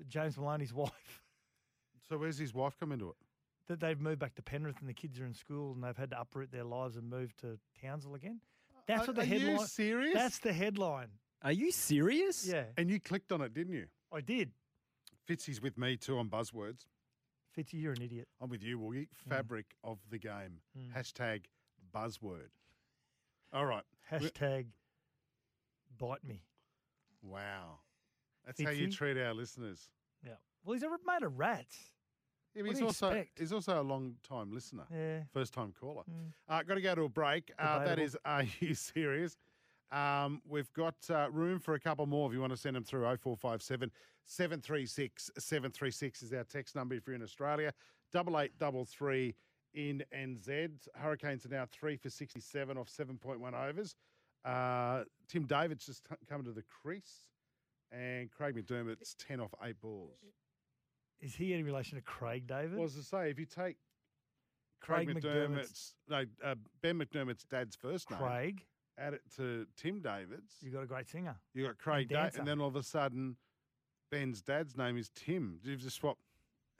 [0.06, 1.24] James Maloney's wife.
[2.08, 3.16] So where's his wife come into it?
[3.68, 6.10] That they've moved back to Penrith and the kids are in school and they've had
[6.10, 8.40] to uproot their lives and move to Townsville again.
[8.86, 9.66] That's Are- what the are you headline.
[9.66, 10.14] serious?
[10.14, 11.08] That's the headline.
[11.42, 12.46] Are you serious?
[12.46, 13.86] Yeah, And you clicked on it, didn't you?
[14.12, 14.52] I did.
[15.28, 16.86] Fitzy's with me too on buzzwords.
[17.56, 18.28] Fitzy, you're an idiot.
[18.40, 19.08] I'm with you, Woogie.
[19.28, 20.60] Fabric of the game.
[20.76, 20.92] Mm.
[20.96, 21.44] Hashtag
[21.94, 22.48] buzzword.
[23.52, 23.84] All right.
[24.10, 24.66] Hashtag
[25.98, 26.42] bite me.
[27.22, 27.78] Wow.
[28.46, 29.88] That's how you treat our listeners.
[30.24, 30.32] Yeah.
[30.64, 31.91] Well, he's a made of rats.
[32.54, 33.38] Yeah, he's also expect?
[33.38, 34.84] he's also a long time listener.
[34.94, 35.20] Yeah.
[35.32, 36.02] First time caller.
[36.10, 36.32] Mm.
[36.48, 37.50] Uh, got to go to a break.
[37.58, 39.36] Uh, that is Are You Serious?
[39.90, 42.84] Um, we've got uh, room for a couple more if you want to send them
[42.84, 43.90] through 0457
[44.24, 47.72] 736 736 is our text number if you're in Australia.
[48.14, 49.34] 8833
[49.74, 50.88] in NZ.
[50.94, 53.94] Hurricanes are now three for 67 off 7.1 overs.
[54.44, 57.28] Uh, Tim David's just t- coming to the crease,
[57.90, 60.10] and Craig McDermott's 10 off eight balls.
[61.22, 62.76] Is he in relation to Craig David?
[62.76, 63.76] Well, as I say, if you take
[64.80, 68.64] Craig, Craig McDermott's, no, uh, Ben McDermott's dad's first name, Craig.
[68.98, 71.36] add it to Tim David's, You got a great singer.
[71.54, 72.38] you got Craig And da- dancer.
[72.40, 73.36] and then all of a sudden,
[74.10, 75.58] Ben's dad's name is Tim.
[75.62, 76.20] You've just swapped.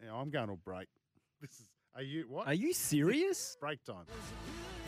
[0.05, 0.89] Yeah, I'm going to break.
[1.41, 1.67] This is.
[1.95, 2.47] Are you what?
[2.47, 3.57] Are you serious?
[3.61, 4.07] break time?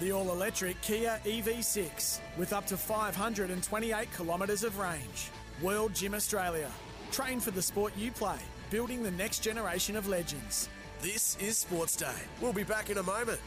[0.00, 5.30] The all electric Kia EV6 with up to 528 kilometres of range.
[5.62, 6.70] World Gym Australia.
[7.12, 8.38] Train for the sport you play,
[8.74, 10.68] building the next generation of legends.
[11.00, 12.18] This is Sports Day.
[12.40, 13.38] We'll be back in a moment.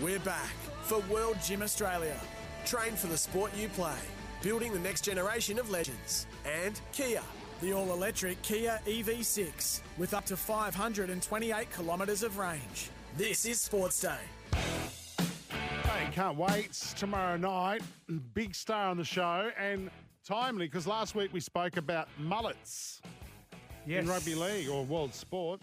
[0.00, 0.54] We're back
[0.84, 2.14] For World Gym Australia.
[2.64, 3.98] Train for the sport you play,
[4.40, 6.28] building the next generation of legends.
[6.44, 7.22] And Kia.
[7.60, 12.90] The all electric Kia EV6 with up to 528 kilometres of range.
[13.16, 14.22] This is Sports Day.
[14.52, 16.70] Hey, can't wait.
[16.96, 17.82] Tomorrow night.
[18.32, 19.90] Big star on the show and
[20.24, 23.02] timely because last week we spoke about mullets
[23.86, 24.02] Yes.
[24.04, 25.60] in rugby league or world sport.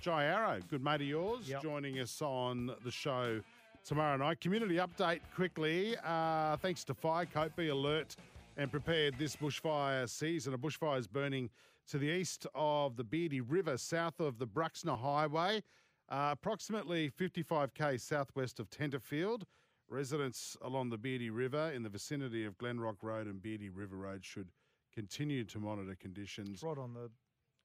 [0.00, 1.62] Jai Arrow, good mate of yours, Yep.
[1.62, 3.40] joining us on the show
[3.84, 4.40] tomorrow night.
[4.40, 5.96] Community update quickly.
[6.02, 8.16] Uh, thanks to Firecoat, be alert
[8.56, 10.52] and prepared this bushfire season.
[10.52, 11.48] A bushfire is burning
[11.86, 15.62] to the east of the Beardy River, south of the Bruxner Highway,
[16.08, 19.44] uh, approximately 55k southwest of Tenterfield.
[19.88, 24.24] Residents along the Beardy River in the vicinity of Glenrock Road and Beardy River Road
[24.24, 24.48] should
[24.92, 26.62] continue to monitor conditions.
[26.62, 27.10] Right on the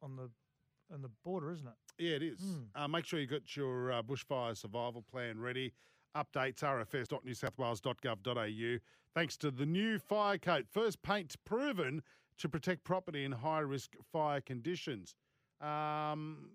[0.02, 0.30] on the
[0.94, 1.74] on the border, isn't it?
[2.04, 2.40] Yeah, it is.
[2.40, 2.64] Hmm.
[2.76, 5.74] Uh, make sure you got your uh, bushfire survival plan ready.
[6.18, 8.78] Updates rfs.newsouthwales.gov.au.
[9.14, 12.02] Thanks to the new fire coat, first paint proven
[12.38, 15.14] to protect property in high risk fire conditions.
[15.62, 16.50] Um,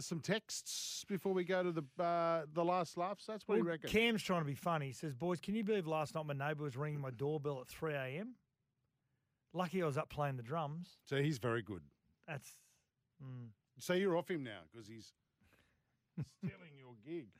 [0.00, 3.24] some texts before we go to the uh, the last laughs.
[3.26, 3.88] That's what Well, reckon?
[3.88, 4.88] Cam's trying to be funny.
[4.88, 7.68] He says, "Boys, can you believe last night my neighbour was ringing my doorbell at
[7.68, 8.34] 3 a.m.
[9.54, 10.98] Lucky I was up playing the drums.
[11.06, 11.80] So he's very good.
[12.26, 12.50] That's
[13.22, 13.48] mm.
[13.78, 15.12] So you're off him now because he's
[16.38, 17.28] stealing your gig.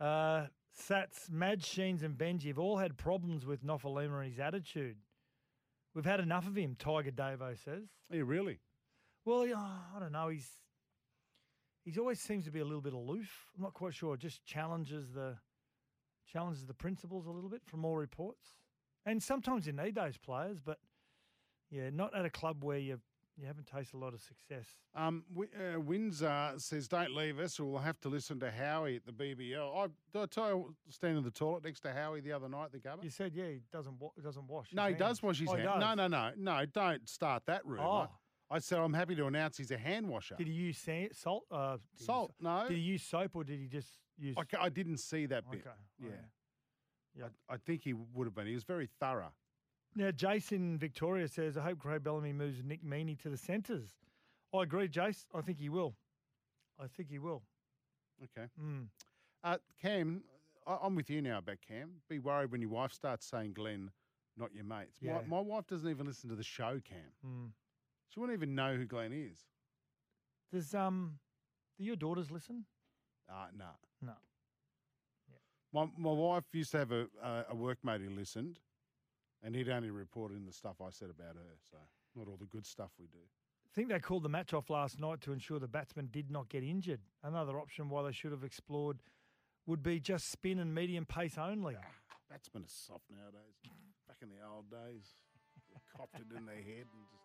[0.00, 4.96] Uh, Satts, Madge Sheens, and Benji have all had problems with Nofoaluma and his attitude.
[5.92, 7.88] We've had enough of him, Tiger Davo says.
[8.08, 8.60] Yeah, really?
[9.24, 10.28] Well, yeah, I don't know.
[10.28, 10.48] He's
[11.84, 13.28] he's always seems to be a little bit aloof.
[13.56, 14.16] I'm not quite sure.
[14.16, 15.36] Just challenges the
[16.32, 18.46] challenges the principles a little bit from all reports.
[19.06, 20.78] And sometimes you need those players, but
[21.70, 23.00] yeah, not at a club where you
[23.38, 24.66] you haven't tasted a lot of success.
[24.94, 28.96] Um, Wi- uh, Windsor says, "Don't leave us, or we'll have to listen to Howie
[28.96, 32.20] at the BBL." I, did I tell you, standing in the toilet next to Howie
[32.20, 33.04] the other night at the Gabba.
[33.04, 34.72] You said yeah, he doesn't wa- doesn't wash.
[34.72, 35.80] No, he does wash his Oh, hands.
[35.80, 36.66] No, no, no, no.
[36.66, 37.84] Don't start that rumour.
[37.84, 38.08] Oh.
[38.50, 40.34] I said I'm happy to announce he's a hand washer.
[40.36, 41.44] Did he use sa- salt?
[41.50, 42.34] Uh, he use Salt?
[42.40, 42.64] No.
[42.66, 44.36] Did he use soap or did he just use?
[44.38, 45.60] I, I didn't see that bit.
[45.66, 46.10] Okay, Yeah.
[47.14, 47.32] Yep.
[47.48, 48.46] I, I think he would have been.
[48.46, 49.32] He was very thorough.
[49.98, 53.96] Now, Jason Victoria says, I hope Craig Bellamy moves Nick Meaney to the centres.
[54.54, 55.26] I agree, Jace.
[55.34, 55.96] I think he will.
[56.80, 57.42] I think he will.
[58.22, 58.46] Okay.
[58.62, 58.86] Mm.
[59.42, 60.22] Uh, Cam,
[60.68, 61.94] I, I'm with you now about Cam.
[62.08, 63.90] Be worried when your wife starts saying Glenn,
[64.36, 64.98] not your mates.
[65.00, 65.14] Yeah.
[65.26, 66.98] My, my wife doesn't even listen to the show, Cam.
[67.26, 67.50] Mm.
[68.08, 69.38] She wouldn't even know who Glenn is.
[70.52, 71.18] Does um,
[71.76, 72.66] do your daughters listen?
[73.28, 73.64] Uh, no.
[74.00, 74.12] No.
[75.72, 78.60] My, my wife used to have a, a, a workmate who listened,
[79.42, 81.56] and he'd only report in the stuff I said about her.
[81.70, 81.78] So,
[82.16, 83.18] not all the good stuff we do.
[83.18, 86.48] I think they called the match off last night to ensure the batsman did not
[86.48, 87.00] get injured.
[87.22, 88.98] Another option why they should have explored
[89.66, 91.76] would be just spin and medium pace only.
[91.78, 91.84] Ah,
[92.30, 93.54] batsmen are soft nowadays.
[94.08, 95.06] Back in the old days,
[95.72, 97.17] they copped it in their head and just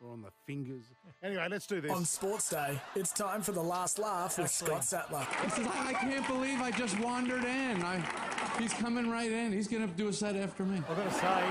[0.00, 0.84] were on the fingers.
[1.22, 1.90] Anyway, let's do this.
[1.90, 5.26] On Sports Day, it's time for the last laugh with Scott Sattler.
[5.44, 7.82] He says, I, I can't believe I just wandered in.
[7.82, 8.02] I,
[8.58, 9.52] he's coming right in.
[9.52, 10.78] He's going to do a set after me.
[10.88, 11.44] I've got to say,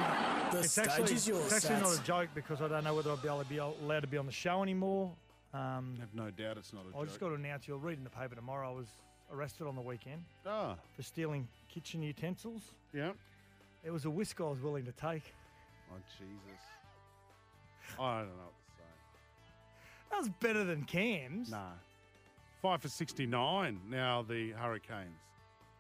[0.52, 2.96] The it's stage actually, is yours, it's actually not a joke because I don't know
[2.96, 5.12] whether I'll be able to be allowed to be on the show anymore.
[5.54, 7.02] Um, I have no doubt it's not a I joke.
[7.02, 8.72] I just got to announce you'll read in the paper tomorrow.
[8.72, 8.88] I was
[9.32, 12.64] arrested on the weekend Ah, for stealing kitchen utensils.
[12.94, 13.12] yeah.
[13.84, 15.34] It was a whisk I was willing to take.
[15.92, 16.62] Oh, Jesus.
[18.00, 18.84] I don't know what to say.
[20.12, 21.52] That was better than Cam's.
[21.52, 21.64] No.
[22.62, 25.16] Five for 69 now, the Hurricanes.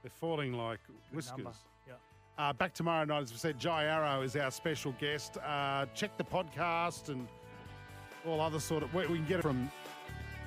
[0.02, 0.80] They're falling like
[1.12, 1.38] whiskers.
[1.38, 1.52] number.
[1.88, 1.94] Yeah.
[2.38, 5.38] Uh, back tomorrow night, as we said, Jai Arrow is our special guest.
[5.46, 7.28] Uh, check the podcast and
[8.26, 8.94] all other sort of.
[8.94, 9.70] We, we can get it from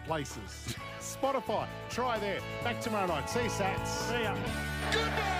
[0.07, 0.75] places.
[1.01, 1.67] Spotify.
[1.91, 2.41] Try there.
[2.65, 3.29] Back tomorrow night.
[3.29, 3.91] See you, Satts.
[3.91, 4.35] See ya.
[4.91, 5.39] Goodbye!